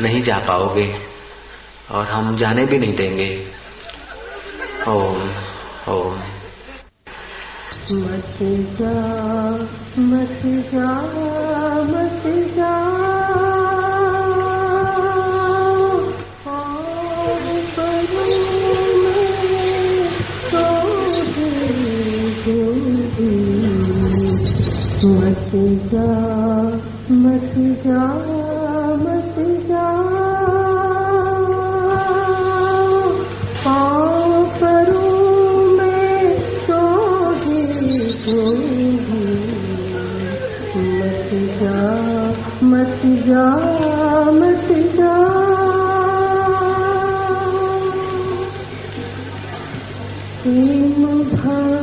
नहीं 0.00 0.20
जा 0.20 0.38
पाओगे, 0.38 0.92
और 1.90 2.06
हम 2.06 2.36
जाने 2.36 2.64
भी 2.64 2.78
नहीं 2.78 2.94
देंगे। 2.94 3.48
ओम 4.88 5.30
ओम। 5.88 6.39
मत 7.92 8.38
जा 8.78 8.90
मत 9.98 10.42
जा 10.72 10.90
मत 11.88 12.22
जा 12.56 12.74
और 16.50 17.42
करो 17.76 18.26
मैं 19.02 20.06
तो 20.44 20.64
दूँगी। 21.34 23.34
मत 25.10 25.50
जा 25.92 26.08
मत 27.10 27.52
जा 27.86 28.29
जा 43.26 43.44
मत 44.38 44.68
जा 44.96 45.14
प्रेम 50.42 51.04
भक्त 51.32 51.79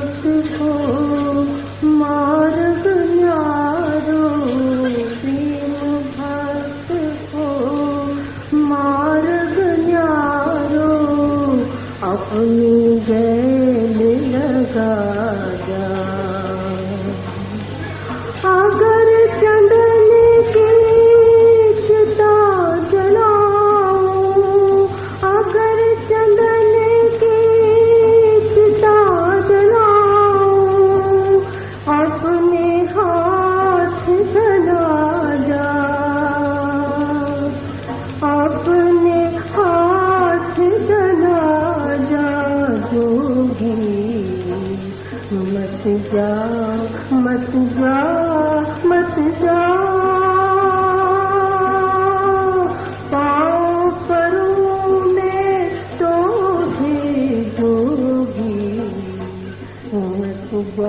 हम 60.77 60.83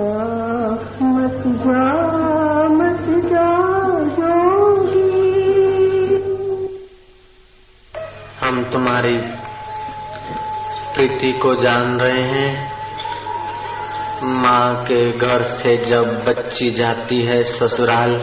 तुम्हारी 8.73 9.17
प्रीति 10.95 11.31
को 11.31 11.55
जान 11.55 11.99
रहे 11.99 12.21
हैं। 12.21 12.71
माँ 14.23 14.75
के 14.75 15.11
घर 15.11 15.43
से 15.43 15.77
जब 15.77 16.25
बच्ची 16.25 16.71
जाती 16.71 17.25
है, 17.25 17.43
ससुराल 17.43 18.13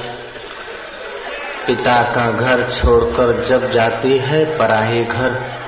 पिता 1.67 2.03
का 2.03 2.31
घर 2.31 2.71
छोड़कर 2.71 3.45
जब 3.45 3.71
जाती 3.71 4.19
है, 4.19 4.59
पराही 4.59 5.05
घर, 5.05 5.59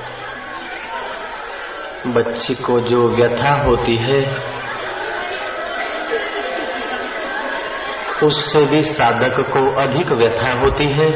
बच्ची 2.07 2.55
को 2.55 2.79
जो 2.79 3.15
व्यथा 3.15 3.63
होती 3.65 3.95
है 3.95 4.58
उससे 8.23 8.65
भी 8.65 8.81
साधक 8.83 9.39
को 9.49 9.59
अधिक 9.81 10.11
व्यथा 10.11 10.51
होती 10.59 10.85
है, 10.93 11.09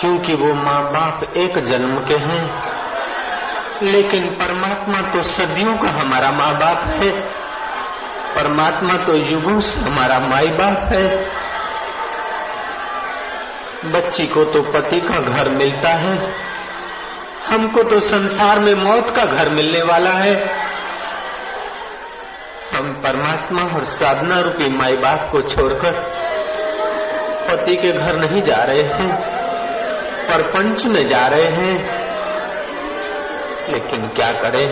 क्योंकि 0.00 0.34
वो 0.34 0.52
माँ 0.54 0.82
बाप 0.92 1.36
एक 1.36 1.58
जन्म 1.64 1.96
के 2.00 2.16
हैं, 2.22 2.44
लेकिन 3.82 4.28
परमात्मा 4.34 5.00
तो 5.10 5.22
सदियों 5.22 5.76
का 5.76 5.90
हमारा 5.92 6.30
माँ 6.32 6.52
बाप 6.54 6.84
है, 6.94 7.10
परमात्मा 8.34 8.96
तो 8.96 9.16
युगों 9.16 9.58
से 9.60 9.80
हमारा 9.80 10.18
माई 10.20 10.46
बाप 10.52 10.92
है। 10.92 11.06
बच्ची 13.92 14.26
को 14.26 14.44
तो 14.44 14.62
पति 14.72 15.00
का 15.00 15.18
घर 15.20 15.50
मिलता 15.50 15.88
है, 15.88 16.16
हमको 17.48 17.82
तो 17.82 18.00
संसार 18.00 18.60
में 18.60 18.74
मौत 18.74 19.12
का 19.16 19.24
घर 19.24 19.50
मिलने 19.50 19.82
वाला 19.82 20.12
है। 20.12 20.34
परमात्मा 23.04 23.62
और 23.62 23.84
साधना 23.84 24.40
रूपी 24.40 24.78
माई 24.78 24.92
बाप 24.92 25.28
को 25.32 25.42
छोड़कर 25.42 25.92
पति 27.48 27.76
के 27.76 27.92
घर 27.92 28.16
नहीं 28.16 28.42
जा 28.42 28.56
रहे 28.56 28.82
हैं, 28.82 29.16
परपंच 30.28 30.86
में 30.86 31.06
जा 31.06 31.26
रहे 31.26 31.46
हैं। 31.46 31.74
लेकिन 33.72 34.08
क्या 34.08 34.30
करें? 34.32 34.66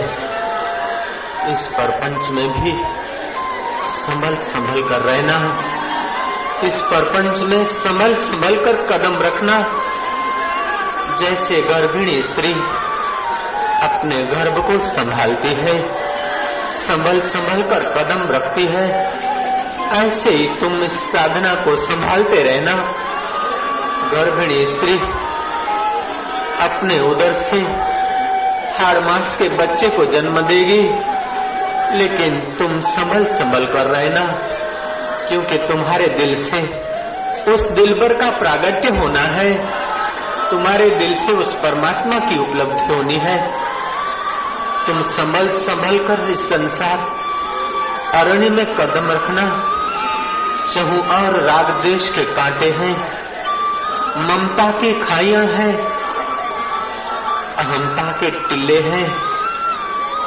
इस 1.52 1.68
परपंच 1.68 2.30
में 2.30 2.62
भी 2.62 2.72
संभल 3.84 4.36
संभल 4.36 4.88
कर 4.88 5.00
रहना, 5.02 5.62
इस 6.64 6.80
परपंच 6.80 7.42
में 7.42 7.64
संभल 7.64 8.14
संभल 8.14 8.64
कर 8.64 8.76
कदम 8.86 9.22
रखना। 9.22 9.82
जैसे 11.18 11.60
गर्भिणी 11.60 12.22
स्त्री 12.22 12.52
अपने 13.82 14.16
गर्भ 14.16 14.66
को 14.66 14.78
संभालती 14.78 15.48
है 15.48 16.11
संभल 16.82 17.20
संभल 17.20 17.62
कर 17.62 17.84
कदम 17.84 18.32
रखती 18.32 18.64
है। 18.64 18.86
ऐसे 20.04 20.30
ही 20.30 20.48
तुम 20.60 20.82
इस 20.82 20.92
साधना 20.92 21.54
को 21.54 21.76
संभालते 21.76 22.42
रहना। 22.42 22.74
गर्भिणी 24.14 24.66
स्त्री, 24.66 24.94
अपने 26.60 27.00
उदर 27.00 27.32
से 27.32 27.56
हर 28.84 29.00
मास 29.00 29.36
के 29.42 29.48
बच्चे 29.48 29.88
को 29.88 30.04
जन्म 30.04 30.40
देगी, 30.40 30.82
लेकिन 31.98 32.56
तुम 32.58 32.80
संभल 32.80 33.24
संभल 33.24 33.64
कर 33.66 33.86
रहना, 33.86 34.26
क्योंकि 35.28 35.58
तुम्हारे 35.58 36.06
दिल 36.06 36.34
से 36.34 36.60
उस 37.52 37.70
दिलबर 37.72 38.12
का 38.12 38.30
प्रागट्य 38.30 38.88
होना 38.88 39.20
है। 39.20 39.54
तुम्हारे 40.50 40.90
दिल 40.90 41.14
से 41.14 41.32
उस 41.32 41.54
परमात्मा 41.54 42.18
की 42.18 42.38
उपलब्धि 42.38 42.94
होनी 42.94 43.14
है। 43.14 43.71
तुम 44.86 45.02
संभल 45.02 45.52
संभल 45.52 45.98
कर 45.98 46.30
इस 46.30 46.48
संसार। 46.48 46.98
अरण्य 48.14 48.50
में 48.50 48.66
कदम 48.66 49.10
रखना। 49.10 49.42
चहु 50.74 51.12
और 51.12 51.44
राग 51.44 51.82
देश 51.82 52.08
के 52.08 52.24
कांटे 52.24 52.66
हैं। 52.66 53.22
ममता 54.16 54.70
की 54.70 55.00
खाइयाँ 55.00 55.44
हैं। 55.44 55.76
अहमता 57.56 58.02
के 58.02 58.30
टिल्ले 58.30 58.80
हैं। 58.80 59.32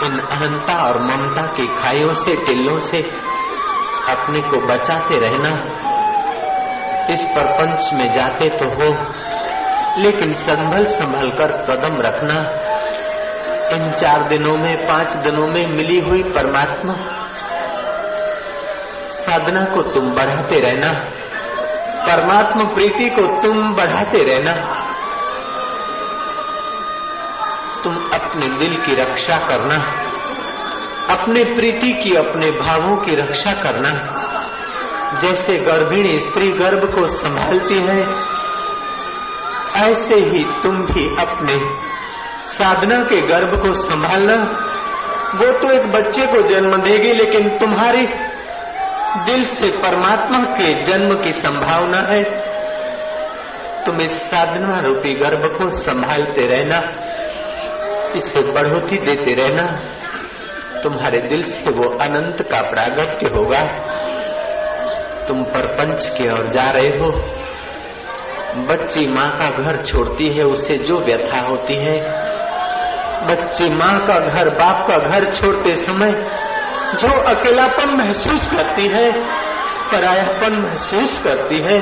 इन 0.04 0.20
अहंता 0.20 0.88
और 0.88 1.00
ममता 1.00 1.42
की 1.42 1.68
खाइयों 1.68 2.14
से, 2.14 2.36
टिल्लों 2.36 2.80
से 2.80 2.98
अपने 4.10 4.42
को 4.42 4.58
बचाते 4.68 5.20
रहना। 5.20 5.60
इस 7.10 7.26
प्रपंच 7.26 7.90
में 7.94 8.18
जाते 8.18 8.50
तो 8.50 8.66
हो, 8.66 9.06
लेकिन 10.02 10.34
संभल 10.34 10.86
संभल 10.86 11.30
कर 11.30 11.52
कदम 11.52 12.02
रखना। 12.02 12.75
इन 13.72 13.92
चार 13.92 14.30
दिनों 14.30 14.58
में, 14.58 14.88
पाँच 14.88 15.14
दिनों 15.14 15.48
में 15.48 15.68
मिली 15.68 16.00
हुई 16.00 16.24
परमात्मा। 16.24 16.94
साधना 19.12 19.66
को 19.66 19.82
तुम 19.82 20.10
बढ़ाते 20.10 20.60
रहना। 20.60 20.94
परमात्मा 22.08 22.64
प्रीति 22.64 23.10
को 23.10 23.42
तुम 23.42 23.74
बढ़ाते 23.74 24.18
रहना। 24.18 24.54
तुम 27.84 27.96
अपने 28.14 28.50
दिल 28.50 28.82
की 28.82 28.96
रक्षा 28.96 29.38
करना। 29.38 29.76
अपने 31.10 31.44
प्रीति 31.44 31.92
की, 31.92 32.16
अपने 32.16 32.52
भावों 32.52 32.98
की 32.98 33.16
रक्षा 33.16 33.52
करना। 33.52 33.92
जैसे 35.22 35.56
गर्भिणी 35.56 36.20
स्त्री 36.20 36.48
गर्भ 36.48 36.96
को 36.96 37.08
संभालती 37.08 37.78
है, 37.78 38.14
ऐसे 39.92 40.16
ही 40.16 40.44
तुम 40.64 40.76
भी 40.76 41.16
अपने 41.22 41.85
साधना 42.46 43.00
के 43.00 43.22
गर्भ 43.22 43.62
को 43.62 43.74
संभालना, 43.74 44.36
वो 45.36 45.60
तो 45.60 45.72
एक 45.72 45.92
बच्चे 45.92 46.26
को 46.26 46.42
जन्म 46.42 46.72
देगी, 46.72 47.14
लेकिन 47.14 47.58
तुम्हारी 47.58 48.08
दिल 49.26 49.46
से 49.46 49.68
परमात्मा 49.68 50.44
के 50.44 50.84
जन्म 50.84 51.24
की 51.24 51.32
संभावना 51.32 51.98
है। 51.98 52.24
तुम 53.86 54.02
इस 54.02 54.30
साधना 54.30 54.80
रूपी 54.80 55.14
गर्भ 55.14 55.44
को 55.58 55.70
संभालते 55.70 56.42
रहना, 56.42 56.78
इसे 58.16 58.52
बढ़ोती 58.52 58.98
देते 58.98 59.34
रहना, 59.34 59.80
तुम्हारे 60.84 61.22
दिल 61.22 61.44
से 61.44 61.72
वो 61.72 61.90
अनंत 61.90 62.42
का 62.42 62.62
प्रागट्य 62.62 63.28
होगा। 63.28 63.62
तुम 65.28 65.44
परपंच 65.44 66.16
की 66.18 66.28
ओर 66.28 66.50
जा 66.50 66.72
रहे 66.72 66.90
हो। 66.90 67.12
बच्ची 68.56 69.08
माँ 69.08 69.38
का 69.38 69.50
घर 69.50 69.84
छोड़ती 69.84 70.28
है, 70.30 70.44
उसे 70.44 70.78
जो 70.78 71.00
व्यथा 71.00 71.40
होती 71.40 71.76
है 71.76 72.35
बच्ची 73.26 73.70
माँ 73.70 74.06
का 74.08 74.18
घर, 74.20 74.50
बाप 74.50 74.88
का 74.88 74.98
घर 74.98 75.34
छोड़ते 75.34 75.76
समय 75.76 76.12
जो 76.96 77.22
अकेलापन 77.22 77.98
महसूस 77.98 78.48
करती 78.48 78.88
है, 78.88 79.12
परायापन 79.92 80.54
महसूस 80.54 81.22
करती 81.24 81.58
है, 81.58 81.80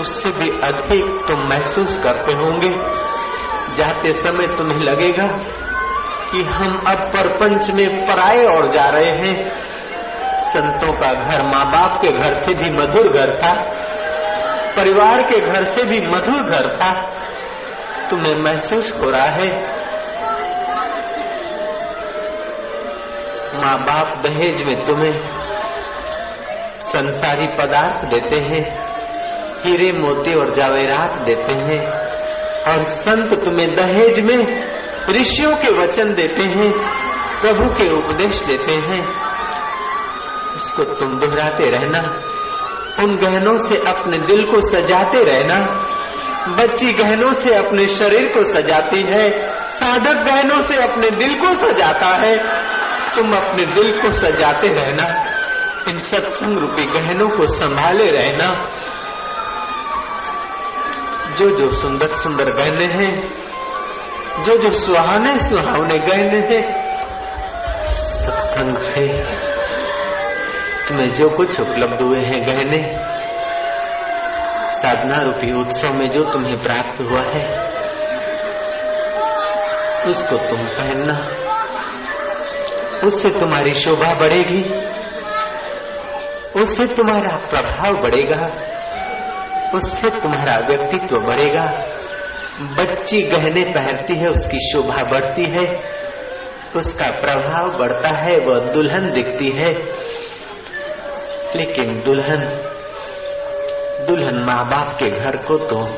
उससे 0.00 0.30
भी 0.30 0.50
अधिक 0.60 1.04
तुम 1.28 1.48
महसूस 1.48 1.98
करते 2.04 2.32
होंगे। 2.32 2.70
जाते 3.74 4.12
समय 4.12 4.46
तुम्हें 4.46 4.78
लगेगा 4.78 5.26
कि 6.32 6.42
हम 6.42 6.84
अब 6.86 6.98
परपंच 6.98 7.70
में 7.70 8.06
पराए 8.06 8.44
और 8.44 8.70
जा 8.70 8.84
रहे 8.84 9.10
हैं। 9.10 9.52
संतों 10.40 10.92
का 10.92 11.12
घर 11.12 11.42
माँ 11.42 11.66
बाप 11.66 12.00
के 12.02 12.12
घर 12.12 12.34
से 12.34 12.54
भी 12.54 12.70
मधुर 12.70 13.08
घर 13.08 13.34
था, 13.36 13.54
परिवार 14.76 15.22
के 15.22 15.40
घर 15.40 15.64
से 15.64 15.84
भी 15.84 16.00
मधुर 16.06 16.42
घर 16.42 16.68
था। 16.76 16.92
तुम्हें 18.10 18.34
महसूस 18.34 18.92
हो 18.98 19.10
रहा 19.10 19.26
है 19.26 19.83
माँ 23.54 23.78
बाप 23.78 24.18
दहेज 24.26 24.62
में 24.62 24.84
तुम्हें 24.84 25.20
संसारी 26.80 27.46
पदार्थ 27.46 28.04
देते 28.04 28.36
हैं, 28.36 28.62
हीरे, 29.64 29.92
मोती 29.92 30.34
और 30.34 30.54
जावेरात 30.54 31.18
देते 31.18 31.52
हैं, 31.52 31.86
और 32.72 32.84
संत 32.84 33.44
तुम्हें 33.44 33.74
दहेज 33.74 34.20
में 34.20 34.36
ऋषियों 35.10 35.56
के 35.56 35.70
वचन 35.82 36.14
देते 36.14 36.42
हैं, 36.42 36.70
प्रभु 37.40 37.74
के 37.74 37.92
उपदेश 37.92 38.42
देते 38.42 38.72
हैं। 38.72 39.00
उसको 40.54 40.84
तुम 40.84 41.18
दोहराते 41.18 41.70
रहना, 41.70 41.98
उन 43.02 43.16
गहनों 43.16 43.56
से 43.56 43.76
अपने 43.76 44.18
दिल 44.18 44.44
को 44.44 44.60
सजाते 44.60 45.24
रहना, 45.24 45.88
बच्ची 46.48 46.92
गहनों 46.92 47.32
से 47.32 47.54
अपने 47.54 47.86
शरीर 47.86 48.32
को 48.36 48.42
सजाती 48.42 49.02
है, 49.02 49.30
साधक 49.70 50.14
गहनों 50.14 50.60
से 50.60 50.76
अपने 50.76 51.10
दिल 51.10 51.34
को 51.40 51.46
सजाता 51.46 52.26
है। 52.26 52.64
तुम 53.16 53.36
अपने 53.36 53.66
दिल 53.66 54.02
को 54.02 54.12
सजाते 54.12 54.68
रहना, 54.68 55.30
इन 55.88 56.00
सत्संग 56.00 56.58
रूपी 56.58 56.82
गहनों 56.82 57.28
को 57.28 57.46
संभाले 57.46 58.04
रहना। 58.04 58.68
जो 61.34 61.50
जो 61.50 61.72
सुंदर 61.72 62.14
सुंदर 62.14 62.44
गहने 62.44 62.84
हैं, 62.84 63.28
जो 64.44 64.56
जो 64.56 64.70
सुहाने 64.70 65.38
सुहावने 65.38 65.98
गहने 65.98 66.38
हैं, 66.38 66.94
सत्संग 67.90 68.78
से 68.78 69.06
तुम्हें 70.88 71.10
जो 71.10 71.30
कुछ 71.30 71.60
उपलब्ध 71.60 72.02
हुए 72.02 72.20
हैं 72.20 72.46
गहने, 72.46 72.98
साधना 74.72 75.22
रूपी 75.22 75.60
उत्सव 75.60 75.88
में 75.88 76.10
जो 76.10 76.24
तुम्हें 76.24 76.62
प्राप्त 76.62 77.00
हुआ 77.00 77.20
है, 77.20 77.74
उसको 80.06 80.36
तुम 80.36 80.58
पहनना। 80.58 81.53
उससे 83.06 83.30
तुम्हारी 83.30 83.74
शोभा 83.74 84.14
बढ़ेगी। 84.14 84.62
उससे 86.60 86.86
तुम्हारा 86.86 87.36
प्रभाव 87.36 87.92
बढ़ेगा। 87.92 88.46
उससे 89.74 90.10
तुम्हारा 90.10 90.66
व्यक्तित्व 90.66 91.18
बढ़ेगा। 91.18 91.86
बच्ची 92.60 93.22
गहने 93.22 93.64
पहनती 93.64 94.18
है, 94.18 94.28
उसकी 94.28 94.72
शोभा 94.72 95.02
बढ़ती 95.02 95.42
है। 95.42 95.80
उसका 96.76 97.10
प्रभाव 97.10 97.78
बढ़ता 97.78 98.08
है, 98.08 98.38
वह 98.38 98.72
दुल्हन 98.72 99.10
दिखती 99.10 99.48
है। 99.50 99.74
लेकिन 101.56 102.02
दुल्हन 102.06 102.70
दुल्हन 104.08 104.34
माँ 104.34 104.66
बाप 104.66 104.96
के 104.98 105.10
घर 105.10 105.36
को 105.36 105.56
तो 105.56 105.88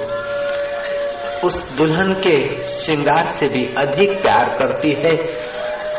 उस 1.46 1.76
दुल्हन 1.76 2.12
के 2.12 2.62
श्रृंगार 2.62 3.26
से 3.26 3.46
भी 3.46 3.74
अधिक 3.78 4.22
प्यार 4.22 4.56
करती 4.58 4.92
है। 4.92 5.16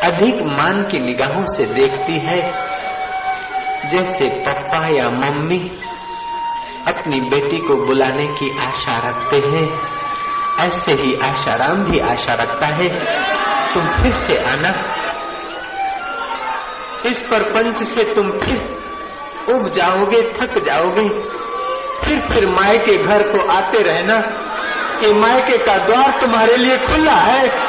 अधिक 0.04 0.36
मान 0.42 0.84
की 0.84 1.00
निगाहों 1.00 1.46
से 1.46 1.66
देखती 1.66 2.20
है, 2.20 2.52
जैसे 3.90 4.30
पप्पा 4.30 4.88
या 4.88 5.10
मम्मी 5.10 5.72
अपनी 6.88 7.20
बेटी 7.20 7.58
को 7.58 7.76
बुलाने 7.76 8.28
की 8.28 8.60
आशा 8.60 8.96
रखते 8.96 9.36
हैं। 9.36 9.80
ऐसे 10.60 10.92
ही 10.92 11.16
आशाराम 11.16 11.84
भी 11.84 12.00
आशा 12.00 12.34
रखता 12.34 12.68
है, 12.68 12.88
तुम 13.74 13.84
फिर 13.84 14.14
से 14.14 14.38
आना। 14.38 14.96
इस 17.06 17.22
प्रपंच 17.22 17.78
से 17.78 18.14
तुम 18.14 18.32
फिर 18.32 18.78
उब 19.56 19.70
जाओगे, 19.70 20.22
थक 20.22 20.66
जाओगे। 20.66 21.10
फिर 22.06 22.28
फिर 22.32 22.48
माए 22.50 22.78
के 22.78 22.98
घर 22.98 23.24
को 23.24 23.52
आते 23.52 23.82
रहना, 23.84 24.44
कि 25.00 25.14
मायके 25.14 25.58
का 25.58 25.78
द्वार 25.78 26.22
तुम्हारे 26.22 26.58
लिए 26.58 26.78
खुला 26.78 27.14
है। 27.14 27.67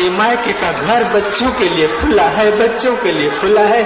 ये 0.00 0.10
मायके 0.10 0.52
का 0.52 0.70
घर 0.86 1.04
बच्चों 1.12 1.50
के 1.52 1.68
लिए 1.68 1.88
खुला 2.00 2.26
है 2.38 2.46
बच्चों 2.58 2.94
के 2.96 3.12
लिए 3.12 3.28
खुला 3.40 3.62
है। 3.62 3.82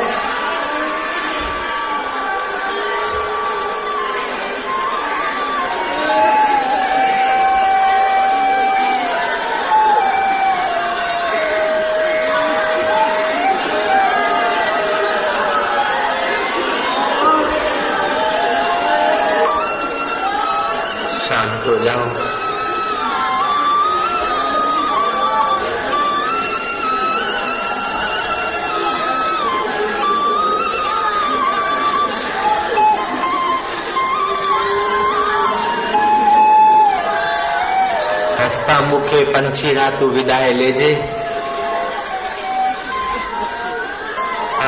मुखे 38.89 39.25
पंछी 39.25 39.75
रातू 39.75 40.07
विदाय 40.07 40.51
लेजे। 40.51 40.95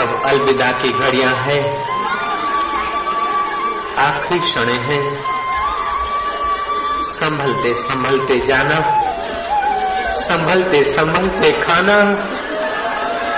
अब 0.01 0.23
अलविदा 0.27 0.67
की 0.67 0.93
घड़िया 0.93 1.31
है। 1.31 1.91
आखिरी 3.99 4.41
क्षण 4.41 4.69
है। 4.69 5.15
संभलते 7.03 7.75
संभलते 7.75 8.41
जाना। 8.41 8.95
संभलते 10.11 10.85
संभलते 10.85 11.51
खाना। 11.51 12.15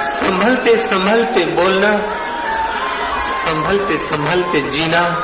संभलते 0.02 0.76
संभलते 0.76 1.40
बोलना। 1.40 2.18
संभलते 3.18 3.98
संभलते 3.98 4.70
जीना। 4.70 5.20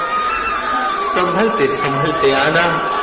संभलते 0.94 1.66
संभलते 1.66 2.32
आना। 2.32 2.98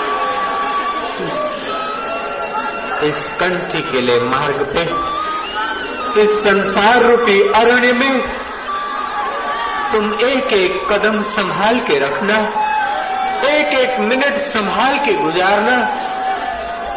इस, 3.04 3.38
कंठी 3.40 3.92
के 3.92 4.02
लिए 4.02 4.20
मार्ग 4.20 4.74
पे। 4.76 4.82
इस 6.24 6.32
संसार 6.32 7.04
रूपी 7.04 7.42
अरण्य 7.42 7.94
में 7.94 8.22
तुम 9.92 10.28
एक 10.28 10.54
एक 10.54 10.94
कदम 10.94 11.20
संभाल 11.20 11.80
के 11.80 12.00
रखना 12.00 12.62
एक 13.46 13.68
एक 13.68 14.00
मिनट 14.00 14.38
संभाल 14.38 14.98
के 14.98 15.14
गुजारना 15.14 15.78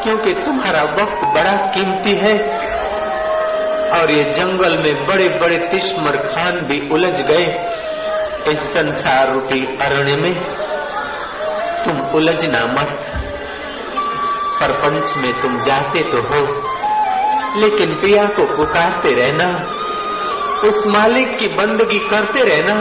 क्योंकि 0.02 0.42
तुम्हारा 0.44 0.82
वक्त 0.82 1.34
बड़ा 1.34 1.52
कीमती 1.52 2.11
है। 2.11 2.58
और 3.90 4.11
ये 4.11 4.32
जंगल 4.32 4.78
में 4.78 5.06
बड़े 5.06 5.28
बड़े 5.28 5.58
तिश्मर 5.58 6.16
खान 6.16 6.52
भी 6.52 6.88
उलझ 6.88 7.22
गए 7.22 7.46
इस 8.52 8.61
संसार 8.61 9.32
रूपी 9.32 9.76
अरण्य 9.76 10.16
में। 10.16 10.40
तुम 11.84 12.00
उलझना 12.00 12.66
मत। 12.66 13.27
परपंच 14.60 15.14
में 15.16 15.40
तुम 15.40 15.60
जाते 15.60 16.02
तो 16.02 16.18
हो। 16.18 16.62
लेकिन 17.56 17.94
प्रिया 17.94 18.24
को 18.24 18.56
पुकारते 18.56 19.08
रहना, 19.08 19.62
उस 20.68 20.84
मालिक 20.86 21.38
की 21.38 21.48
बंदगी 21.48 21.98
करते 21.98 22.40
रहना, 22.40 22.74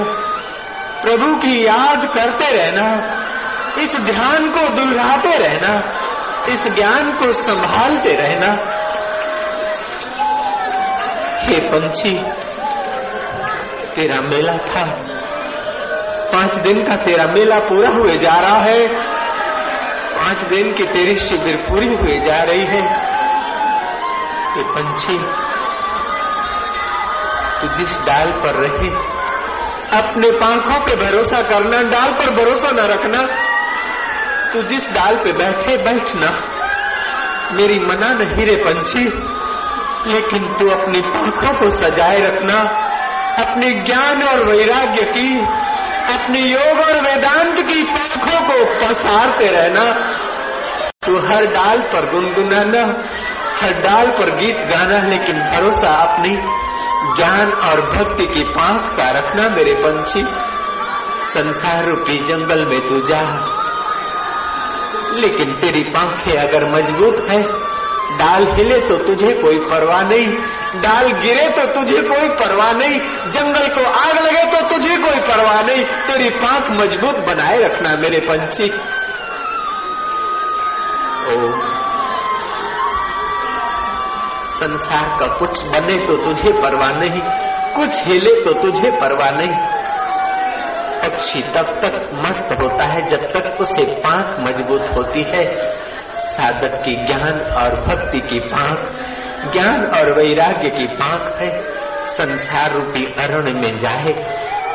प्रभु 1.02 1.36
की 1.36 1.62
याद 1.62 2.06
करते 2.06 2.46
रहना, 2.46 3.18
इस 3.82 4.00
ध्यान 4.00 4.52
को 4.52 4.70
दोहराते 4.70 5.32
रहना, 5.38 5.92
इस 6.50 6.68
ज्ञान 6.68 7.12
को 7.12 7.32
संभालते 7.32 8.10
रहना। 8.10 8.52
हे 11.42 11.60
पंछी, 11.60 12.14
तेरा 13.96 14.22
मेला 14.22 14.54
था। 14.54 14.86
पाँच 16.34 16.56
दिन 16.56 16.86
का 16.86 16.96
तेरा 16.96 17.26
मेला 17.26 17.60
पूरा 17.60 17.90
हुए 17.90 18.16
जा 18.16 18.40
रहा 18.40 18.60
है। 18.60 19.17
पाँच 20.28 20.40
दिन 20.40 20.74
की 20.74 20.84
तेरी 20.84 21.16
शिविर 21.16 21.56
पूरी 21.56 21.88
हुए 21.88 22.18
जा 22.20 22.36
रही 22.44 22.66
है। 22.66 22.80
ये 24.58 24.64
पंछी, 24.64 25.18
तू 27.60 27.68
जिस 27.76 28.00
डाल 28.00 28.32
पर 28.32 28.56
रहे, 28.56 28.90
अपने 30.02 30.32
पंखों 30.32 30.80
पे 30.80 30.96
भरोसा 30.96 31.42
करना, 31.42 31.82
डाल 31.82 32.12
पर 32.12 32.32
भरोसा 32.36 32.72
न 32.72 32.80
रखना। 32.80 33.22
तू 34.54 34.62
जिस 34.62 34.90
डाल 34.90 35.16
पे 35.16 35.34
बैठे 35.34 35.78
बैठना 35.78 36.32
मेरी 37.52 37.80
मना 37.80 38.10
नहीं 38.14 38.46
रे 38.46 38.56
पंछी, 38.56 39.06
लेकिन 40.14 40.54
तू 40.54 40.70
अपनी 40.70 41.02
पंखों 41.02 41.54
को 41.60 41.70
सजाए 41.70 42.20
रखना। 42.20 42.60
अपने 43.44 43.72
ज्ञान 43.72 44.24
और 44.24 44.46
वैराग्य 44.46 45.02
की 45.02 45.48
अपनी 46.14 46.40
योग 46.40 46.80
और 46.80 47.04
वेदांत 47.04 47.56
की 47.56 47.84
पंखों 47.84 48.40
को 48.40 48.88
पसारते 48.88 49.48
रहना। 49.48 49.92
तू 51.06 51.18
हर 51.18 51.46
डाल 51.46 51.80
पर 51.80 52.14
गुनगुनाना, 52.14 53.04
हर 53.62 53.74
डाल 53.74 54.06
पर 54.06 54.36
गीत 54.36 54.58
गाना, 54.58 55.08
लेकिन 55.08 55.36
भरोसा 55.36 55.90
अपनी 55.90 56.30
ज्ञान 57.16 57.54
और 57.54 57.82
भक्ति 57.82 58.26
की 58.26 58.44
पांख 58.44 58.98
का 58.98 59.12
रखना 59.12 59.50
मेरे 59.50 59.74
पंछी। 59.74 60.26
संसार 61.24 61.86
रूपी 61.86 62.26
जंगल 62.26 62.66
में 62.66 62.90
तू 62.90 63.00
जा। 63.00 63.54
लेकिन 65.14 65.54
तेरी 65.54 65.84
पांखें 65.84 66.32
अगर 66.32 66.66
मज़बूत 66.72 67.16
है 67.20 67.67
डाल 68.12 68.48
हिले 68.52 68.80
तो 68.80 68.98
तुझे 68.98 69.34
कोई 69.34 69.60
परवाह 69.60 70.02
नहीं। 70.02 70.28
डाल 70.82 71.12
गिरे 71.12 71.50
तो 71.50 71.66
तुझे 71.66 72.02
कोई 72.02 72.30
परवाह 72.30 72.74
नहीं। 72.74 73.00
जंगल 73.32 73.68
को 73.68 73.90
आग 73.90 74.26
लगे 74.26 74.58
तो 74.58 74.70
तुझे 74.70 74.98
कोई 74.98 75.20
परवाह 75.20 75.62
नहीं। 75.62 75.86
तेरी 75.86 76.30
पांख 76.30 76.66
मज़बूत 76.72 77.16
बनाए 77.16 77.58
रखना 77.58 77.96
मेरे 77.96 78.20
पंछी। 78.20 78.70
ओ, 81.28 81.52
संसार 84.46 85.20
का 85.20 85.28
कुछ 85.28 85.64
बने 85.64 86.06
तो 86.06 86.26
तुझे 86.26 86.52
परवाह 86.52 86.92
नहीं। 86.92 87.22
कुछ 87.76 87.90
हिले 88.08 88.44
तो 88.44 88.54
तुझे 88.54 88.92
परवाह 88.92 89.32
नहीं। 89.32 89.78
पक्षी 91.02 91.42
तब 91.42 91.80
तक 91.82 92.10
मस्त 92.26 92.58
होता 92.62 92.84
है 92.84 93.06
जब 93.06 93.18
तक 93.18 93.58
उसे 93.62 93.84
पाख 93.84 94.40
मज़बूत 94.40 94.82
होती 94.98 95.24
है। 95.24 95.46
साधक 96.38 96.82
की 96.86 97.06
ज्ञान 97.06 97.40
और 97.40 97.82
भक्ति 97.82 98.20
की 98.20 98.40
पांख, 98.40 98.80
ज्ञान 99.54 99.86
और 99.86 100.14
वैराग्य 100.14 100.70
की 100.70 100.88
पांख 100.88 101.36
है। 101.36 101.62
संसार 102.06 102.74
रूपी 102.74 103.14
अरुण 103.20 103.62
में 103.62 103.80
जाए 103.80 104.14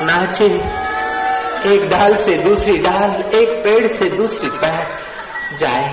नाचे। 0.02 0.44
एक 1.72 1.90
डाल 1.90 2.16
से 2.16 2.36
दूसरी 2.38 2.76
डाल 2.76 3.10
एक 3.34 3.64
पेड़ 3.64 3.86
से 3.86 4.08
दूसरी 4.08 4.50
पेड़ 4.50 4.84
जाए, 5.56 5.88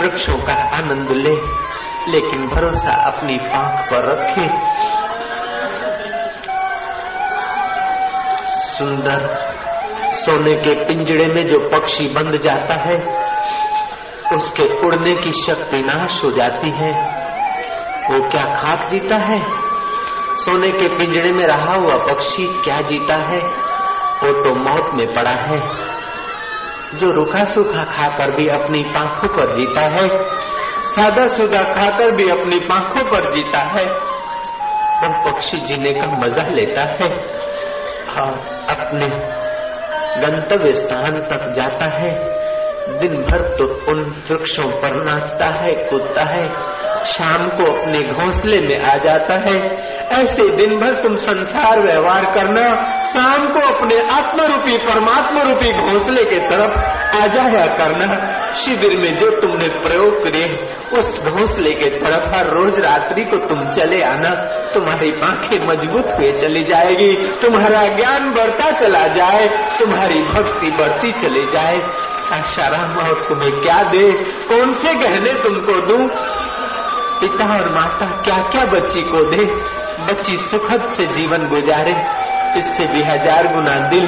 वृक्षों 0.00 0.36
का 0.36 0.52
आनंद 0.52 1.08
ले, 1.10 1.34
लेकिन 2.12 2.46
भरोसा 2.46 3.02
अपनी 3.06 3.36
पांख 3.36 3.84
पर 3.84 4.04
रखे। 4.04 4.48
सुंदर 8.46 9.50
सोने 10.12 10.54
के 10.54 10.84
पिंजड़े 10.84 11.26
में 11.26 11.46
जो 11.46 11.58
पक्षी 11.58 12.04
बंद 12.04 12.36
जाता 12.36 12.74
है 12.74 13.29
उसके 14.36 14.86
उड़ने 14.86 15.14
की 15.14 15.32
शक्ति 15.32 15.82
नाश 15.82 16.24
हो 16.24 16.30
जाती 16.30 16.70
है। 16.70 17.20
वो 18.10 18.30
क्या 18.30 18.42
खाक 18.42 18.88
जीता 18.88 19.16
है? 19.16 19.44
सोने 20.36 20.70
के 20.70 20.88
पिंजड़े 20.88 21.32
में 21.32 21.46
रहा 21.46 21.74
हुआ 21.74 21.96
पक्षी 21.96 22.46
क्या 22.46 22.80
जीता 22.80 23.14
है? 23.14 23.38
वो 24.22 24.32
तो 24.42 24.54
मौत 24.54 24.90
में 24.94 25.14
पड़ा 25.14 25.30
है। 25.30 25.90
जो 26.98 27.10
रूखा 27.10 27.44
सूखा 27.44 27.84
खाकर 27.84 28.30
भी 28.30 28.48
अपनी 28.48 28.82
पांखों 28.82 29.28
पर 29.28 29.54
जीता 29.54 29.80
है, 29.80 30.08
सादा 30.84 31.26
सुदा 31.26 31.58
खाकर 31.58 32.10
भी 32.10 32.30
अपनी 32.30 32.58
पांखों 32.58 33.00
पर 33.00 33.30
जीता 33.30 33.58
है। 33.58 33.86
वह 35.02 35.32
पक्षी 35.32 35.56
जीने 35.56 36.00
का 36.00 36.06
मज़ा 36.06 36.42
लेता 36.42 36.80
है 36.80 37.12
और 38.20 38.32
अपने 38.70 39.08
गंतव्य 40.20 40.72
स्थान 40.72 41.20
तक 41.20 41.52
जाता 41.56 41.98
है। 41.98 42.40
दिन 42.98 43.16
भर 43.16 43.56
तो 43.58 43.64
उन 43.88 44.22
वृक्षों 44.30 44.70
पर 44.70 45.04
नाचता 45.04 45.46
है, 45.46 45.72
कूदता 45.72 46.22
है, 46.22 46.70
शाम 47.04 47.48
को 47.48 47.80
अपने 47.80 48.00
घोंसले 48.00 48.60
में 48.60 48.84
आ 48.84 48.96
जाता 48.96 49.34
है। 49.34 49.76
ऐसे 50.22 50.56
दिन 50.56 50.80
भर 50.80 51.02
तुम 51.02 51.16
संसार 51.16 51.80
व्यवहार 51.80 52.24
करना, 52.24 52.84
शाम 53.02 53.48
को 53.48 53.58
अपने 53.58 54.14
आत्म 54.14 54.42
रूपी 54.42 54.78
परमात्मा 54.78 55.42
रूपी 55.42 55.72
घोंसले 55.72 56.24
के 56.24 56.38
तरफ़ 56.38 56.78
आ 57.16 57.26
जाया 57.26 57.74
करना। 57.74 58.40
शिविर 58.54 58.98
में 58.98 59.16
जो 59.16 59.30
तुमने 59.40 59.68
प्रयोग 59.68 60.24
करे, 60.24 60.72
उस 60.98 61.26
घोंसले 61.26 61.70
के 61.70 61.90
तरफ़ 61.90 62.34
हर 62.34 62.46
रोज 62.46 62.80
रात्रि 62.80 63.24
को 63.24 63.36
तुम 63.36 63.68
चले 63.68 64.02
आना। 64.02 64.30
तुम्हारी 64.74 65.12
आँखें 65.24 65.58
मज़बूत 65.66 66.10
हुए 66.10 66.32
चली 66.32 66.60
जाएगी, 66.60 67.12
तुम्हारा 67.14 67.96
ज्ञान 67.96 68.30
बढ़ता 68.30 68.70
चला 68.70 69.08
जाए, 69.08 69.46
तुम्हारी 69.78 70.20
भक्ति 70.20 70.70
बढ़ती 70.70 71.12
चली 71.12 71.46
जाए। 71.46 71.78
आशाराम 72.32 72.96
और 72.96 73.24
तुम्हें 73.28 73.60
क्या 73.60 73.78
दे? 73.78 74.12
कौन 74.22 74.74
से 74.74 74.94
गहने 74.94 75.32
तुमको 75.42 75.72
दू? 75.72 76.08
पिता 77.20 77.54
और 77.54 77.68
माता 77.74 78.06
क्या 78.06 78.36
क्या 78.36 78.64
बच्ची 78.64 79.02
को 79.02 79.36
दे? 79.36 79.44
बच्ची 80.04 80.36
सुखद 80.36 80.84
से 80.84 81.06
जीवन 81.06 81.48
गुजारे, 81.48 81.94
इससे 82.58 82.86
भी 82.86 83.00
हज़ार 83.00 83.52
गुना 83.54 83.88
दिल 83.88 84.06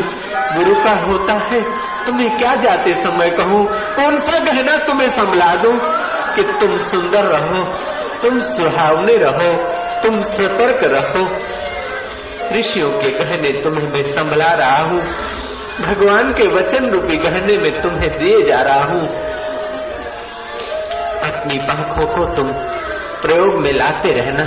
गुरु 0.57 0.85
का 0.85 0.93
होता 0.93 1.33
है। 1.33 1.61
तुम्हें 2.07 2.39
क्या 2.39 2.55
जाते 2.55 2.93
समय 2.93 3.31
कहूँ? 3.31 3.67
कौन 3.97 4.17
सा 4.17 4.39
गहना 4.39 4.77
तुम्हें 4.77 5.09
संभला 5.09 5.55
दूँ? 5.55 5.79
कि 6.35 6.43
तुम 6.43 6.77
सुंदर 6.77 7.25
रहो, 7.25 7.65
तुम 8.23 8.39
सुहावने 8.39 9.13
रहो, 9.17 9.67
तुम 10.03 10.21
सतर्क 10.21 10.81
रहो। 10.85 11.39
ऋषियों 12.59 12.91
के 12.91 13.11
गहने 13.11 13.63
तुम्हें 13.63 13.89
मैं 13.89 14.03
संभला 14.03 14.53
रहा 14.53 14.83
हूँ। 14.83 15.03
भगवान 15.81 16.33
के 16.33 16.49
वचन 16.49 16.91
रूपी 16.91 17.17
गहने 17.17 17.59
में 17.59 17.83
तुम्हें 17.83 18.19
दिए 18.19 18.43
जा 18.43 18.61
रहा 18.61 18.83
हूँ। 18.83 19.09
अपनी 21.23 21.59
पंखों 21.59 22.07
को 22.07 22.35
तुम 22.35 22.53
प्रयोग 23.23 23.55
में 23.55 23.73
लाते 23.73 24.13
रहना। 24.13 24.45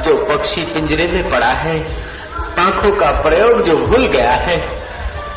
जो 0.00 0.24
पक्षी 0.24 0.62
पिंजरे 0.62 1.06
में 1.06 1.30
पड़ा 1.30 1.48
है 1.48 1.82
आँखों 2.58 2.90
का 2.90 3.10
प्रयोग 3.10 3.62
जो 3.62 3.76
भूल 3.76 4.06
गया 4.06 4.30
है, 4.30 4.56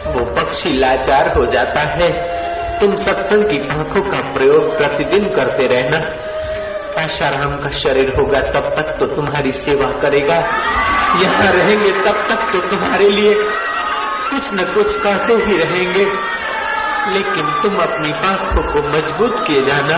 वो 0.08 0.26
पक्षी 0.26 0.70
लाचार 0.80 1.38
हो 1.38 1.46
जाता 1.46 1.80
है। 1.80 2.12
तुम 2.80 2.96
सत्संग 2.96 3.44
की 3.44 3.70
आँखों 3.70 4.02
का 4.02 4.34
प्रयोग 4.34 4.78
प्रतिदिन 4.78 5.30
करते 5.36 5.68
रहना। 5.68 5.98
आशाराम 7.02 7.58
का 7.58 7.70
शरीर 7.70 8.10
होगा, 8.10 8.40
तब 8.42 8.74
तक 8.76 8.98
तो 9.00 9.06
तुम्हारी 9.06 9.52
सेवा 9.52 10.00
करेगा। 10.00 10.36
यहाँ 11.22 11.52
रहेंगे, 11.52 11.92
तब 11.92 12.26
तक 12.30 12.50
तो 12.54 12.60
तुम्हारे 12.60 13.10
लिए 13.10 13.34
कुछ 14.34 14.54
न 14.54 14.58
कुछ 14.58 14.96
कहते 14.96 15.34
ही 15.34 15.58
रहेंगे। 15.58 16.06
लेकिन 17.08 17.62
तुम 17.62 17.76
अपनी 17.76 18.12
आँखों 18.12 18.62
को 18.62 18.88
मज़बूत 18.88 19.48
किए 19.48 19.62
जाना। 19.62 19.98